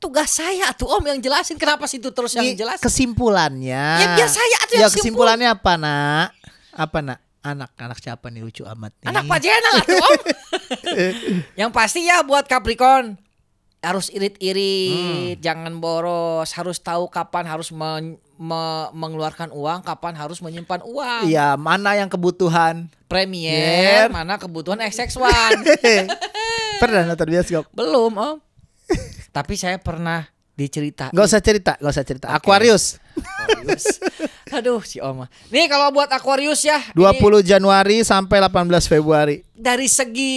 Tugas 0.01 0.33
saya 0.33 0.73
tuh 0.73 0.89
Om 0.89 1.05
yang 1.07 1.19
jelasin 1.21 1.55
kenapa 1.55 1.85
situ 1.85 2.09
terus 2.09 2.33
yang 2.33 2.41
jelas. 2.51 2.81
kesimpulannya. 2.81 3.85
Ya, 3.95 4.07
biar 4.17 4.25
saya 4.27 4.57
tuh 4.65 4.73
Ya 4.73 4.79
yang 4.79 4.89
simpul. 4.89 4.97
kesimpulannya 5.21 5.47
apa 5.47 5.77
nak? 5.77 6.33
Apa 6.71 6.99
nak? 6.99 7.19
Anak 7.39 7.69
anak 7.75 7.97
siapa 7.97 8.27
nih 8.27 8.41
lucu 8.41 8.65
amat 8.67 8.93
nih. 8.97 9.07
Anak 9.07 9.23
Pak 9.25 9.39
Jenal 9.39 9.73
atuh 9.77 9.97
Om. 9.99 10.13
yang 11.61 11.69
pasti 11.69 12.01
ya 12.03 12.21
buat 12.21 12.45
Capricorn 12.45 13.17
harus 13.79 14.09
irit-irit, 14.09 14.93
Hmm. 14.93 15.41
jangan 15.41 15.73
boros, 15.75 16.49
harus 16.51 16.77
tahu 16.77 17.05
kapan 17.07 17.45
harus 17.45 17.69
men- 17.69 18.17
me- 18.35 18.89
mengeluarkan 18.91 19.49
uang, 19.49 19.81
kapan 19.81 20.13
harus 20.13 20.37
menyimpan 20.37 20.81
uang. 20.81 21.25
Iya 21.25 21.53
mana 21.55 21.93
yang 21.93 22.05
kebutuhan? 22.05 22.89
Premier, 23.05 24.05
Yer. 24.05 24.09
mana 24.09 24.37
kebutuhan 24.37 24.77
XX1. 24.79 25.65
pernah 26.81 27.03
nonton 27.03 27.27
bioskop? 27.27 27.65
Belum, 27.71 28.13
Om. 28.13 28.37
Tapi 29.31 29.53
saya 29.55 29.77
pernah 29.77 30.27
dicerita. 30.51 31.09
Gak 31.09 31.25
usah 31.25 31.41
cerita, 31.41 31.73
gak 31.79 31.89
usah 31.89 32.05
cerita. 32.05 32.27
Aquarius 32.29 32.99
Aquarius. 33.15 33.85
Aduh, 34.57 34.83
si 34.83 34.99
Om. 34.99 35.23
Nih 35.47 35.65
kalau 35.65 35.89
buat 35.89 36.11
Aquarius 36.11 36.61
ya, 36.61 36.75
20 36.91 37.17
ini 37.17 37.39
Januari 37.41 37.97
sampai 38.03 38.43
18 38.43 38.67
Februari. 38.85 39.47
dari 39.51 39.87
segi 39.87 40.33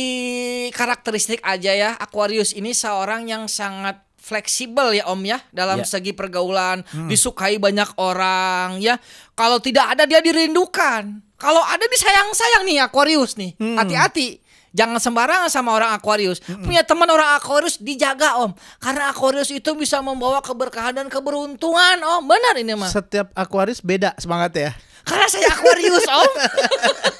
karakteristik 0.70 1.40
aja 1.40 1.72
ya, 1.72 1.90
Aquarius 1.96 2.52
ini 2.52 2.70
seorang 2.70 3.26
yang 3.26 3.50
sangat 3.50 3.98
fleksibel 4.14 4.94
ya 4.94 5.04
Om 5.11 5.20
ya 5.26 5.38
dalam 5.50 5.83
Ya. 5.83 5.87
segi 5.88 6.14
pergaulan, 6.14 6.80
disukai 7.11 7.59
banyak 7.59 7.90
orang 7.98 8.78
ya. 8.78 8.96
Kalau 9.35 9.59
tidak 9.59 9.98
ada 9.98 10.07
dia 10.07 10.22
dirindukan. 10.22 11.20
Kalau 11.35 11.61
ada 11.61 11.85
disayang-sayang 11.85 12.62
nih 12.64 12.78
Aquarius 12.80 13.35
nih. 13.35 13.52
Hati-hati. 13.59 14.40
Jangan 14.74 14.98
sembarangan 14.98 15.46
sama 15.46 15.70
orang 15.70 15.94
Aquarius. 15.94 16.42
Punya 16.42 16.82
teman 16.82 17.06
orang 17.06 17.38
Aquarius 17.38 17.78
dijaga 17.78 18.42
Om. 18.42 18.50
Karena 18.82 19.14
Aquarius 19.14 19.54
itu 19.54 19.70
bisa 19.78 20.02
membawa 20.02 20.42
keberkahan 20.42 20.98
dan 20.98 21.06
keberuntungan 21.06 22.02
Om. 22.02 22.22
Benar 22.26 22.54
ini 22.58 22.74
mah. 22.74 22.90
Setiap 22.90 23.30
Aquarius 23.38 23.78
beda 23.78 24.18
semangat 24.18 24.50
ya. 24.58 24.74
Karena 25.06 25.30
saya 25.30 25.46
Aquarius 25.54 26.06
Om. 26.10 26.32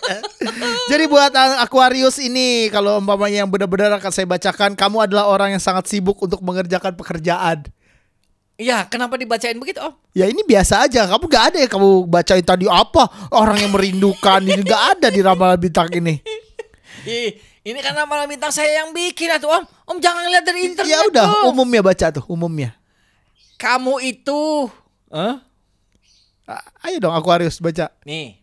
Jadi 0.91 1.05
buat 1.07 1.31
Aquarius 1.63 2.19
ini 2.19 2.67
kalau 2.75 2.99
umpamanya 2.99 3.47
yang 3.47 3.51
benar-benar 3.55 4.03
akan 4.03 4.11
saya 4.11 4.27
bacakan, 4.27 4.75
kamu 4.75 5.07
adalah 5.07 5.31
orang 5.31 5.55
yang 5.55 5.63
sangat 5.63 5.87
sibuk 5.87 6.19
untuk 6.19 6.43
mengerjakan 6.43 6.99
pekerjaan. 6.99 7.71
Iya, 8.59 8.87
kenapa 8.91 9.15
dibacain 9.15 9.59
begitu 9.63 9.79
Om? 9.79 9.95
Ya 10.11 10.27
ini 10.27 10.43
biasa 10.43 10.91
aja, 10.91 11.07
kamu 11.07 11.25
gak 11.31 11.45
ada 11.55 11.59
ya 11.63 11.69
kamu 11.71 12.07
bacain 12.11 12.43
tadi 12.43 12.67
apa 12.67 13.31
orang 13.31 13.63
yang 13.63 13.71
merindukan 13.71 14.43
ini 14.43 14.63
gak 14.63 14.99
ada 14.99 15.07
di 15.11 15.23
ramalan 15.23 15.59
bintang 15.59 15.91
ini. 15.95 16.19
Ih, 17.05 17.37
ini 17.63 17.79
karena 17.79 18.03
malam 18.03 18.25
bintang 18.25 18.49
saya 18.49 18.81
yang 18.81 18.91
bikin 18.91 19.29
atuh 19.31 19.49
Om. 19.51 19.65
Om 19.87 19.99
jangan 19.99 20.25
lihat 20.27 20.43
dari 20.43 20.61
internet. 20.65 20.91
Ya 20.91 21.01
udah, 21.05 21.27
dong. 21.27 21.53
umumnya 21.53 21.81
baca 21.81 22.07
tuh, 22.11 22.25
umumnya. 22.27 22.73
Kamu 23.55 24.01
itu, 24.01 24.69
Hah? 25.09 25.41
A- 26.45 26.65
Ayo 26.85 27.01
dong 27.01 27.13
Aquarius 27.13 27.57
baca. 27.57 27.89
nih, 28.03 28.37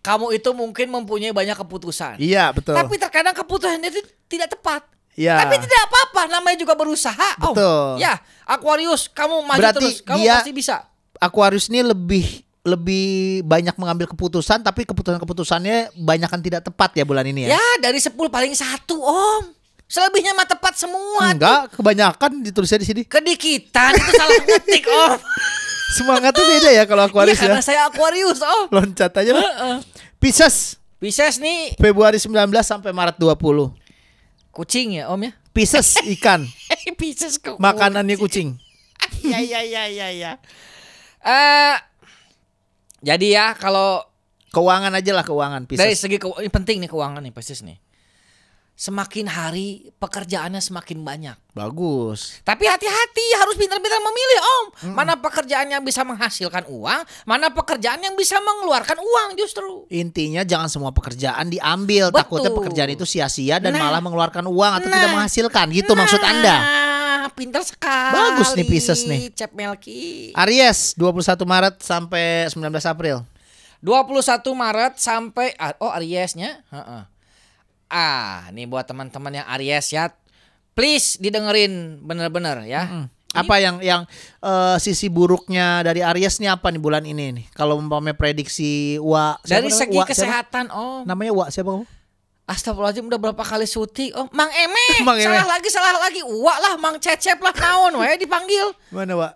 kamu 0.00 0.34
itu 0.34 0.50
mungkin 0.50 0.86
mempunyai 0.90 1.30
banyak 1.30 1.54
keputusan. 1.56 2.18
Iya 2.18 2.50
betul. 2.50 2.74
Tapi 2.74 2.94
terkadang 2.96 3.32
keputusan 3.32 3.78
itu 3.80 3.98
tidak 4.26 4.52
tepat. 4.52 4.82
Iya. 5.14 5.38
Tapi 5.38 5.62
tidak 5.62 5.80
apa-apa, 5.84 6.22
namanya 6.28 6.58
juga 6.58 6.74
berusaha. 6.74 7.38
Betul. 7.38 8.02
Ya, 8.02 8.18
Aquarius, 8.42 9.06
kamu 9.06 9.40
maju 9.40 9.60
Berarti 9.62 9.78
terus, 9.78 9.96
kamu 10.02 10.18
dia- 10.20 10.34
pasti 10.38 10.50
bisa. 10.50 10.76
Aquarius 11.16 11.70
ini 11.70 11.80
lebih 11.80 12.42
lebih 12.64 13.44
banyak 13.44 13.76
mengambil 13.76 14.08
keputusan, 14.08 14.64
tapi 14.64 14.82
keputusan-keputusannya 14.84 15.92
banyak 15.94 16.26
kan 16.26 16.40
tidak 16.40 16.64
tepat 16.64 16.96
ya 16.96 17.04
bulan 17.04 17.22
ini 17.22 17.44
ya. 17.44 17.60
Ya, 17.60 17.64
dari 17.78 18.00
10 18.00 18.16
paling 18.16 18.56
satu, 18.56 18.96
Om. 18.98 19.52
Selebihnya 19.84 20.32
mah 20.32 20.48
tepat 20.48 20.72
semua. 20.74 21.28
Enggak, 21.28 21.76
kebanyakan 21.76 22.40
ditulisnya 22.40 22.80
di 22.80 22.88
sini. 22.88 23.02
Kedikitan 23.04 23.92
itu 23.92 24.10
salah 24.10 24.40
ngetik, 24.40 24.84
Om. 24.84 25.18
Semangatnya 25.94 26.42
beda 26.42 26.70
ya 26.72 26.84
kalau 26.84 27.04
Iya, 27.04 27.12
Aquarius 27.12 27.38
karena 27.38 27.60
ya. 27.60 27.62
saya 27.62 27.80
Aquarius, 27.86 28.40
Om. 28.40 28.66
Loncat 28.72 29.12
aja 29.12 29.30
lah. 29.30 29.44
Heeh. 29.44 29.76
Pisces, 30.16 30.80
Pisces 30.96 31.36
nih 31.36 31.76
Februari 31.76 32.16
19 32.16 32.32
sampai 32.64 32.90
Maret 32.90 33.20
20. 33.20 33.76
kucing 34.50 34.96
ya, 34.96 35.12
Om 35.12 35.20
ya. 35.20 35.32
Pisces 35.52 36.00
ikan, 36.16 36.48
Pisces 36.96 37.36
kok. 37.36 37.60
makanannya 37.60 38.16
kucing. 38.16 38.56
Ya 39.20 39.36
ya 39.36 39.60
ya 39.60 39.84
ya 39.86 40.08
ya. 40.10 40.32
Eh 41.20 41.76
jadi 43.04 43.26
ya 43.28 43.46
kalau 43.52 44.00
Keuangan 44.48 44.94
aja 44.94 45.10
lah 45.10 45.26
keuangan 45.26 45.66
dari 45.66 45.74
Pisces. 45.90 45.98
segi 46.00 46.14
keu- 46.14 46.38
ini 46.38 46.46
penting 46.46 46.78
nih 46.78 46.86
keuangan 46.86 47.18
nih 47.18 47.34
Pisces 47.34 47.58
nih. 47.60 47.74
Semakin 48.74 49.26
hari 49.26 49.66
pekerjaannya 49.98 50.58
semakin 50.58 51.02
banyak. 51.02 51.34
Bagus. 51.50 52.38
Tapi 52.42 52.62
hati-hati 52.64 53.26
harus 53.36 53.54
pintar-pintar 53.54 53.98
memilih 53.98 54.38
Om. 54.42 54.66
Mana 54.90 55.14
pekerjaan 55.14 55.70
yang 55.70 55.82
bisa 55.82 56.02
menghasilkan 56.02 56.66
uang, 56.66 57.02
mana 57.22 57.50
pekerjaan 57.50 57.98
yang 57.98 58.14
bisa 58.14 58.38
mengeluarkan 58.38 58.98
uang 58.98 59.28
justru. 59.34 59.86
Intinya 59.90 60.42
jangan 60.42 60.66
semua 60.66 60.90
pekerjaan 60.90 61.50
diambil. 61.50 62.10
Betul. 62.10 62.18
Takutnya 62.20 62.50
pekerjaan 62.52 62.90
itu 62.90 63.02
sia-sia 63.04 63.58
dan 63.58 63.74
Nah. 63.74 63.90
malah 63.90 63.98
mengeluarkan 64.00 64.42
uang 64.44 64.72
atau 64.72 64.86
Nah. 64.86 64.98
tidak 64.98 65.10
menghasilkan. 65.14 65.66
Gitu 65.70 65.92
maksud 65.92 66.18
Anda. 66.20 66.56
Pintar 67.32 67.62
sekali. 67.62 68.12
Bagus 68.12 68.50
nih 68.52 68.66
Pisces 68.66 69.00
nih. 69.06 69.32
Cep 69.32 69.52
Melki. 69.54 70.32
Aries 70.36 70.92
21 70.98 71.24
Maret 71.44 71.74
sampai 71.80 72.48
19 72.50 72.60
April. 72.84 73.22
21 73.84 74.40
Maret 74.56 74.96
sampai 74.96 75.52
ah, 75.60 75.76
oh 75.76 75.92
Ariesnya, 75.92 76.64
Heeh. 76.72 77.02
Ah, 77.86 78.48
nih 78.50 78.64
buat 78.64 78.88
teman-teman 78.88 79.30
yang 79.30 79.46
Aries 79.54 79.92
ya, 79.92 80.08
please 80.72 81.20
didengerin 81.20 82.00
bener-bener 82.00 82.64
ya. 82.64 82.88
Hmm. 82.88 83.06
Apa 83.34 83.58
yang 83.60 83.82
yang 83.82 84.06
eh, 84.40 84.76
sisi 84.78 85.10
buruknya 85.10 85.82
dari 85.82 86.00
Aries 86.00 86.38
nih 86.40 86.54
apa 86.54 86.70
nih 86.70 86.80
bulan 86.80 87.04
ini 87.04 87.34
nih? 87.34 87.46
Kalau 87.52 87.76
umpamanya 87.76 88.16
prediksi 88.16 88.96
Wa 89.02 89.36
Dari 89.42 89.68
namanya? 89.68 89.78
segi 89.84 89.98
Wa, 89.98 90.04
siapa? 90.06 90.10
kesehatan, 90.16 90.64
Om. 90.70 91.02
Namanya 91.04 91.32
Wa 91.34 91.46
siapa 91.50 91.68
kamu? 91.74 91.84
Astagfirullahaladzim 92.44 93.08
udah 93.08 93.16
berapa 93.18 93.40
kali 93.40 93.64
syuting, 93.64 94.12
Om. 94.12 94.28
Mang 94.30 94.52
Eme, 94.52 94.84
Mang 95.08 95.16
Eme. 95.16 95.24
salah 95.26 95.46
lagi, 95.48 95.68
salah 95.68 95.96
lagi. 95.96 96.20
Uwa 96.20 96.54
lah, 96.58 96.74
Mang 96.76 96.96
Cecep 96.96 97.40
lah, 97.40 97.52
naon 97.52 97.96
we 97.96 98.08
dipanggil. 98.16 98.68
Mana 98.88 99.16
Wa? 99.16 99.28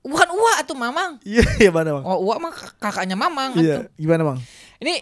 Bukan 0.00 0.28
Uwa 0.28 0.52
atau 0.60 0.76
Mamang. 0.76 1.16
Iya, 1.24 1.40
iya 1.58 1.70
mana 1.72 1.96
Bang? 1.96 2.04
Oh, 2.04 2.20
Uwa 2.20 2.36
mah 2.38 2.52
kakaknya 2.76 3.16
Mamang 3.16 3.56
Iya, 3.56 3.88
atuh. 3.88 3.96
gimana 3.96 4.22
Bang? 4.22 4.38
Ini 4.76 5.00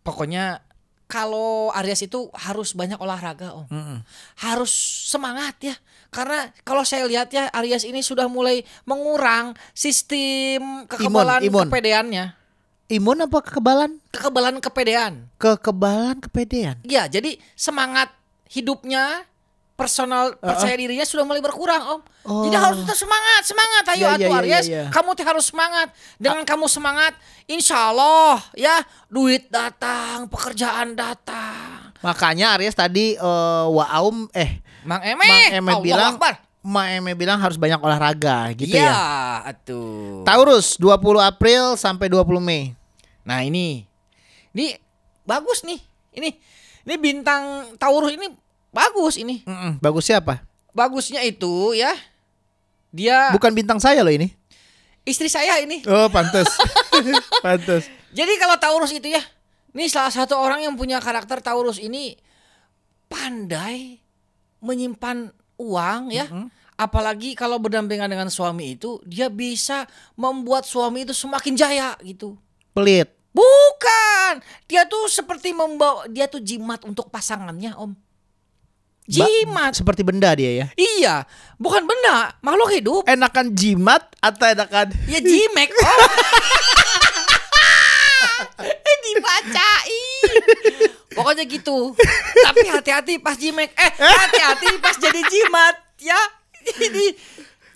pokoknya 0.00 0.62
kalau 1.04 1.74
Aries 1.74 2.06
itu 2.06 2.30
harus 2.32 2.72
banyak 2.72 2.96
olahraga, 2.96 3.50
Om. 3.52 3.66
Mm-mm. 3.68 3.98
harus 4.40 4.70
semangat 5.04 5.58
ya 5.60 5.74
karena 6.08 6.46
kalau 6.62 6.86
saya 6.86 7.04
lihat 7.04 7.26
ya 7.28 7.50
Aries 7.52 7.82
ini 7.82 7.98
sudah 7.98 8.24
mulai 8.24 8.62
mengurang 8.84 9.52
sistem 9.74 10.86
kekebalan 10.86 11.42
imun. 11.42 11.66
kepedeannya 11.66 12.24
imun 12.94 13.18
apa 13.20 13.38
kekebalan? 13.42 13.98
kekebalan 14.08 14.56
kepedean. 14.58 15.26
Kekebalan 15.36 16.22
kepedean. 16.22 16.78
Iya, 16.80 17.10
jadi 17.10 17.34
semangat 17.52 18.14
hidupnya 18.46 19.26
personal 19.74 20.38
percaya 20.38 20.70
dirinya 20.72 21.02
sudah 21.02 21.26
mulai 21.26 21.42
berkurang, 21.42 21.82
Om. 21.82 22.00
Jadi 22.46 22.54
Oh. 22.54 22.62
harus 22.62 22.78
tetap 22.80 22.94
semangat, 22.94 23.42
semangat 23.42 23.84
ayo 23.90 23.98
Iya, 23.98 24.06
iya, 24.06 24.14
atuh 24.14 24.30
iya, 24.30 24.38
Aries. 24.38 24.66
iya. 24.66 24.84
Kamu 24.88 25.10
teh 25.12 25.26
harus 25.26 25.44
semangat. 25.44 25.90
Dengan 26.14 26.46
kamu 26.46 26.70
semangat, 26.70 27.12
insya 27.44 27.90
Allah 27.90 28.38
ya 28.54 28.80
duit 29.10 29.50
datang, 29.50 30.30
pekerjaan 30.30 30.94
datang. 30.94 31.90
Makanya 32.00 32.54
Aries 32.54 32.72
tadi 32.72 33.18
eh, 33.18 33.66
Waaum 33.66 34.30
eh 34.30 34.62
Mang 34.86 35.02
Eme, 35.02 35.26
Mang 35.26 35.44
Eme 35.50 35.72
bilang 35.82 36.14
Akbar. 36.14 36.34
Ma 36.62 36.88
Eme 36.88 37.12
bilang 37.12 37.36
harus 37.36 37.58
banyak 37.58 37.76
olahraga 37.76 38.54
gitu 38.54 38.72
Iya, 38.72 38.88
ya. 38.88 38.94
atuh. 39.44 40.22
Taurus 40.22 40.78
20 40.78 41.20
April 41.20 41.74
sampai 41.74 42.06
20 42.06 42.38
Mei. 42.38 42.72
Nah 43.24 43.40
ini, 43.44 43.88
ini 44.52 44.76
bagus 45.24 45.64
nih. 45.64 45.80
Ini, 46.14 46.30
ini 46.86 46.94
bintang 47.00 47.74
Taurus 47.80 48.14
ini 48.14 48.28
bagus 48.70 49.16
ini. 49.18 49.42
Mm-mm, 49.48 49.80
bagusnya 49.80 50.20
apa? 50.20 50.44
Bagusnya 50.76 51.24
itu 51.24 51.74
ya, 51.74 51.90
dia 52.92 53.32
Bukan 53.34 53.50
bintang 53.56 53.80
saya 53.82 54.04
loh 54.04 54.12
ini. 54.12 54.30
istri 55.04 55.28
saya 55.28 55.60
ini. 55.60 55.84
Oh, 55.84 56.08
pantas. 56.08 56.48
pantas. 57.44 57.88
Jadi 58.14 58.32
kalau 58.40 58.56
Taurus 58.56 58.92
itu 58.94 59.12
ya, 59.12 59.20
ini 59.76 59.90
salah 59.90 60.08
satu 60.12 60.38
orang 60.38 60.64
yang 60.64 60.78
punya 60.78 60.96
karakter 61.02 61.44
Taurus 61.44 61.76
ini 61.76 62.16
pandai 63.10 64.00
menyimpan 64.64 65.28
uang 65.60 66.02
ya. 66.08 66.24
Apalagi 66.74 67.38
kalau 67.38 67.62
berdampingan 67.62 68.10
dengan 68.10 68.26
suami 68.32 68.74
itu, 68.74 68.98
dia 69.06 69.30
bisa 69.30 69.86
membuat 70.18 70.66
suami 70.66 71.06
itu 71.06 71.14
semakin 71.14 71.54
jaya 71.54 71.94
gitu. 72.02 72.34
Pelit. 72.74 73.08
Bukan, 73.30 74.42
dia 74.66 74.86
tuh 74.86 75.06
seperti 75.06 75.50
membawa 75.50 76.06
dia 76.06 76.26
tuh 76.26 76.38
jimat 76.38 76.82
untuk 76.82 77.06
pasangannya, 77.06 77.74
Om. 77.74 77.94
Ba- 77.94 78.00
Jimat. 79.04 79.72
seperti 79.76 80.00
benda 80.00 80.32
dia 80.32 80.64
ya. 80.64 80.66
Iya, 80.74 81.28
bukan 81.54 81.84
benda, 81.84 82.34
makhluk 82.40 82.72
hidup. 82.72 83.02
Enakan 83.04 83.52
jimat 83.52 84.00
atau 84.18 84.46
enakan 84.48 84.90
Ya 85.06 85.20
jimek, 85.20 85.70
Om. 85.70 86.00
Eh, 88.64 88.96
Dibacain. 89.04 90.30
Pokoknya 91.12 91.44
gitu. 91.44 91.92
Tapi 92.34 92.66
hati-hati 92.66 93.14
pas 93.20 93.36
jimek. 93.36 93.70
Eh, 93.72 93.90
hati-hati 93.94 94.78
pas 94.80 94.96
jadi 94.96 95.20
jimat 95.22 95.74
ya. 96.00 96.18
Ini 96.64 97.12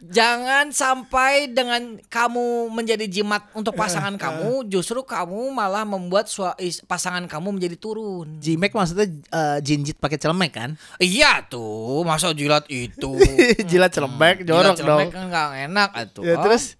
jangan 0.01 0.71
sampai 0.71 1.49
dengan 1.49 1.99
kamu 2.05 2.71
menjadi 2.71 3.05
jimat 3.05 3.43
untuk 3.51 3.73
pasangan 3.73 4.15
kamu, 4.23 4.67
justru 4.67 5.01
kamu 5.01 5.51
malah 5.51 5.83
membuat 5.83 6.27
sua- 6.27 6.55
pasangan 6.85 7.25
kamu 7.25 7.55
menjadi 7.55 7.75
turun. 7.75 8.39
Jimek 8.39 8.71
maksudnya 8.71 9.11
eh, 9.11 9.59
jinjit 9.59 9.95
pakai 9.95 10.15
celemek 10.15 10.53
kan? 10.53 10.71
Iya 10.97 11.43
tuh, 11.45 12.03
masa 12.03 12.31
jilat 12.31 12.65
itu. 12.67 13.19
Jilat 13.71 13.91
celemek 13.91 14.43
Jilat 14.43 14.49
jorok 14.49 14.75
dong. 14.75 14.79
celemek 14.79 15.09
kan 15.11 15.25
nggak 15.27 15.49
enak 15.67 15.91
atuh. 15.93 16.23
Ya, 16.23 16.35
Oh. 16.35 16.43
terus 16.47 16.79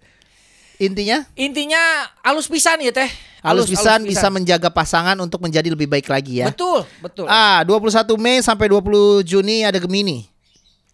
intinya 0.75 1.27
intinya 1.35 1.79
halus 2.21 2.47
pisan 2.47 2.79
ya 2.79 2.89
teh. 2.89 3.11
halus 3.39 3.67
pisan 3.67 4.03
bisa 4.03 4.27
menjaga 4.27 4.67
pasangan 4.67 5.15
untuk 5.15 5.39
menjadi 5.39 5.67
lebih 5.67 5.87
baik 5.87 6.07
lagi 6.07 6.39
ya. 6.39 6.51
Betul, 6.51 6.83
betul. 6.99 7.23
Ah, 7.23 7.63
21 7.63 7.87
Mei 8.15 8.39
sampai 8.39 8.67
20 8.67 9.23
Juni 9.23 9.63
ada 9.63 9.75
Gemini. 9.75 10.27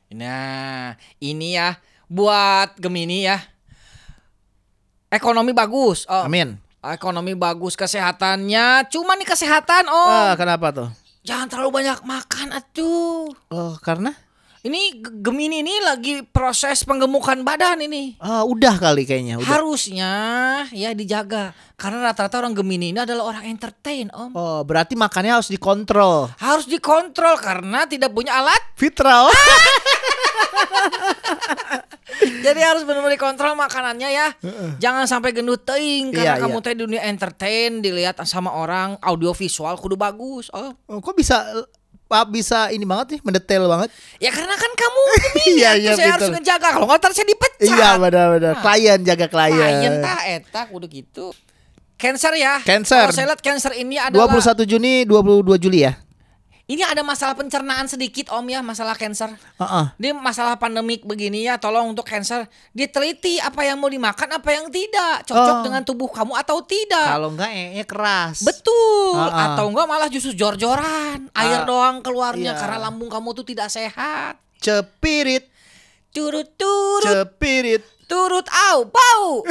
Nah, 0.10 0.94
ini 1.18 1.58
ya 1.58 1.74
buat 2.08 2.78
Gemini 2.78 3.26
ya. 3.26 3.42
Ekonomi 5.10 5.56
bagus. 5.56 6.06
Oh, 6.06 6.28
Amin. 6.28 6.60
Ekonomi 6.86 7.34
bagus, 7.34 7.74
kesehatannya. 7.74 8.86
Cuma 8.94 9.18
nih 9.18 9.26
kesehatan, 9.26 9.90
Om. 9.90 10.12
Ah, 10.12 10.34
kenapa 10.38 10.70
tuh? 10.70 10.90
Jangan 11.26 11.50
terlalu 11.50 11.82
banyak 11.82 12.00
makan 12.06 12.54
atuh. 12.54 13.34
Oh, 13.50 13.74
karena 13.82 14.14
Ini 14.66 14.98
Gemini 15.22 15.62
ini 15.62 15.78
lagi 15.78 16.26
proses 16.26 16.82
penggemukan 16.82 17.38
badan 17.46 17.86
ini. 17.86 18.18
ah, 18.18 18.42
udah 18.42 18.82
kali 18.82 19.06
kayaknya, 19.06 19.38
udah. 19.38 19.46
Harusnya 19.46 20.12
ya 20.74 20.90
dijaga. 20.98 21.54
Karena 21.78 22.10
rata-rata 22.10 22.42
orang 22.42 22.58
Gemini 22.58 22.90
ini 22.90 22.98
adalah 22.98 23.30
orang 23.30 23.46
entertain, 23.46 24.10
Om. 24.10 24.34
Oh, 24.34 24.66
berarti 24.66 24.98
makannya 24.98 25.38
harus 25.38 25.54
dikontrol. 25.54 26.34
Harus 26.42 26.66
dikontrol 26.66 27.38
karena 27.38 27.86
tidak 27.86 28.10
punya 28.10 28.42
alat. 28.42 28.58
Vitral. 28.74 29.30
Jadi 32.46 32.60
harus 32.62 32.84
benar-benar 32.88 33.16
dikontrol 33.18 33.54
makanannya 33.58 34.10
ya. 34.12 34.28
Jangan 34.80 35.06
sampai 35.10 35.34
gendut 35.36 35.66
teing 35.66 36.14
karena 36.14 36.38
Iya, 36.38 36.44
kamu 36.46 36.58
iya. 36.60 36.66
teh 36.66 36.76
dunia 36.76 37.02
entertain 37.06 37.80
dilihat 37.82 38.22
sama 38.24 38.54
orang 38.54 38.96
audio 39.02 39.34
visual 39.34 39.76
kudu 39.78 39.98
bagus. 39.98 40.48
Oh. 40.54 40.72
Oh, 40.88 41.00
kok 41.02 41.16
bisa 41.18 41.42
Pak 42.06 42.30
bisa 42.30 42.70
ini 42.70 42.86
banget 42.86 43.18
nih, 43.18 43.22
mendetail 43.26 43.66
banget. 43.66 43.90
Ya 44.22 44.30
karena 44.30 44.54
kan 44.54 44.72
kamu 44.78 45.02
Iya, 45.58 45.70
iya, 45.74 45.92
saya 45.98 46.14
harus 46.14 46.30
ngejaga 46.38 46.68
kalau 46.78 46.86
nggak 46.86 47.02
saya 47.10 47.26
dipecat. 47.26 47.66
Iya, 47.66 47.90
benar-benar. 47.98 48.54
Nah. 48.54 48.62
Klien 48.62 49.00
jaga 49.02 49.26
klien. 49.26 49.58
Klien 49.58 49.94
tah 50.06 50.22
eta 50.30 50.62
kudu 50.70 50.86
gitu. 50.86 51.34
Cancer 51.98 52.38
ya. 52.38 52.62
Cancer. 52.62 53.10
Kalau 53.10 53.16
saya 53.16 53.28
lihat 53.34 53.42
Cancer 53.42 53.74
ini 53.74 53.98
adalah 53.98 54.30
21 54.30 54.70
Juni, 54.70 55.08
22 55.10 55.58
Juli 55.58 55.82
ya. 55.82 55.98
Ini 56.66 56.82
ada 56.82 57.06
masalah 57.06 57.38
pencernaan 57.38 57.86
sedikit 57.86 58.34
Om 58.34 58.46
ya, 58.50 58.66
masalah 58.66 58.98
cancer. 58.98 59.30
Heeh. 59.62 59.86
Ini 60.02 60.18
masalah 60.18 60.58
pandemik 60.58 61.06
begini 61.06 61.46
ya, 61.46 61.62
tolong 61.62 61.94
untuk 61.94 62.10
cancer 62.10 62.50
diteliti 62.74 63.38
apa 63.38 63.62
yang 63.62 63.78
mau 63.78 63.86
dimakan, 63.86 64.42
apa 64.42 64.50
yang 64.50 64.66
tidak, 64.74 65.30
cocok 65.30 65.56
Oh. 65.62 65.64
dengan 65.64 65.86
tubuh 65.86 66.10
kamu 66.10 66.34
atau 66.34 66.66
tidak. 66.66 67.06
Kalau 67.06 67.30
enggak 67.30 67.54
e 67.54 67.84
keras. 67.86 68.42
Betul, 68.42 69.22
ah. 69.22 69.54
atau 69.54 69.70
enggak 69.70 69.86
malah 69.86 70.10
justru 70.10 70.34
jor-joran, 70.34 71.30
air 71.38 71.62
Ah, 71.62 71.70
doang 71.70 72.02
keluarnya 72.02 72.58
iya. 72.58 72.60
karena 72.60 72.90
lambung 72.90 73.14
kamu 73.14 73.38
tuh 73.38 73.46
tidak 73.46 73.70
sehat. 73.70 74.42
Cepirit, 74.58 75.54
Turut 76.16 76.48
turut 76.56 77.04
cepirit. 77.04 77.84
Turut 78.06 78.46
au 78.72 78.88
bau. 78.90 79.46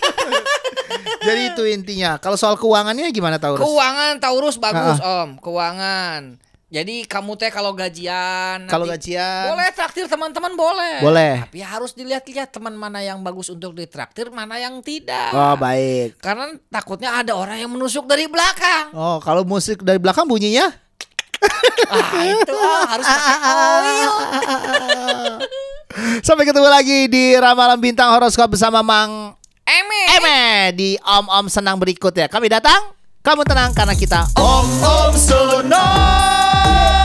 Jadi 1.26 1.40
itu 1.52 1.62
intinya. 1.68 2.16
Kalau 2.16 2.36
soal 2.36 2.56
keuangannya 2.56 3.12
gimana 3.12 3.36
Taurus? 3.36 3.60
Keuangan 3.60 4.16
Taurus 4.20 4.56
bagus 4.56 4.98
Ah, 5.00 5.24
Om, 5.24 5.40
keuangan. 5.40 6.40
Jadi 6.70 7.02
kamu 7.02 7.34
teh 7.34 7.50
kalau 7.50 7.74
gajian 7.74 8.70
Kalau 8.70 8.86
gajian 8.86 9.50
boleh 9.50 9.74
traktir 9.74 10.06
teman-teman 10.06 10.54
boleh. 10.54 11.02
Boleh. 11.02 11.34
Tapi 11.42 11.66
harus 11.66 11.98
dilihat-lihat 11.98 12.54
teman 12.54 12.78
mana 12.78 13.02
yang 13.02 13.18
bagus 13.26 13.50
untuk 13.50 13.74
ditraktir, 13.74 14.30
mana 14.30 14.54
yang 14.54 14.78
tidak. 14.78 15.34
Oh, 15.34 15.58
baik. 15.58 16.22
Karena 16.22 16.54
takutnya 16.70 17.18
ada 17.18 17.34
orang 17.34 17.58
yang 17.58 17.74
menusuk 17.74 18.06
dari 18.06 18.30
belakang. 18.30 18.94
Oh, 18.94 19.18
kalau 19.18 19.42
musik 19.42 19.82
dari 19.82 19.98
belakang 19.98 20.30
bunyinya? 20.30 20.70
Ah, 21.90 22.22
itu 22.22 22.54
oh, 22.54 22.82
harus 22.86 23.06
pakai 23.08 23.36
oil. 23.50 24.12
Sampai 26.22 26.46
ketemu 26.46 26.70
lagi 26.70 27.10
di 27.10 27.34
Ramalan 27.34 27.78
Bintang 27.82 28.14
Horoskop 28.14 28.54
bersama 28.54 28.78
Mang 28.78 29.34
Eme. 29.66 30.00
Eme 30.22 30.40
di 30.78 30.94
Om 31.02 31.26
Om 31.26 31.46
Senang 31.50 31.82
berikut 31.82 32.14
ya. 32.14 32.30
Kami 32.30 32.46
datang, 32.46 32.94
kamu 33.26 33.42
tenang 33.42 33.74
karena 33.74 33.94
kita 33.98 34.30
Om 34.38 34.68
Om 34.86 35.14
Senang. 35.18 36.99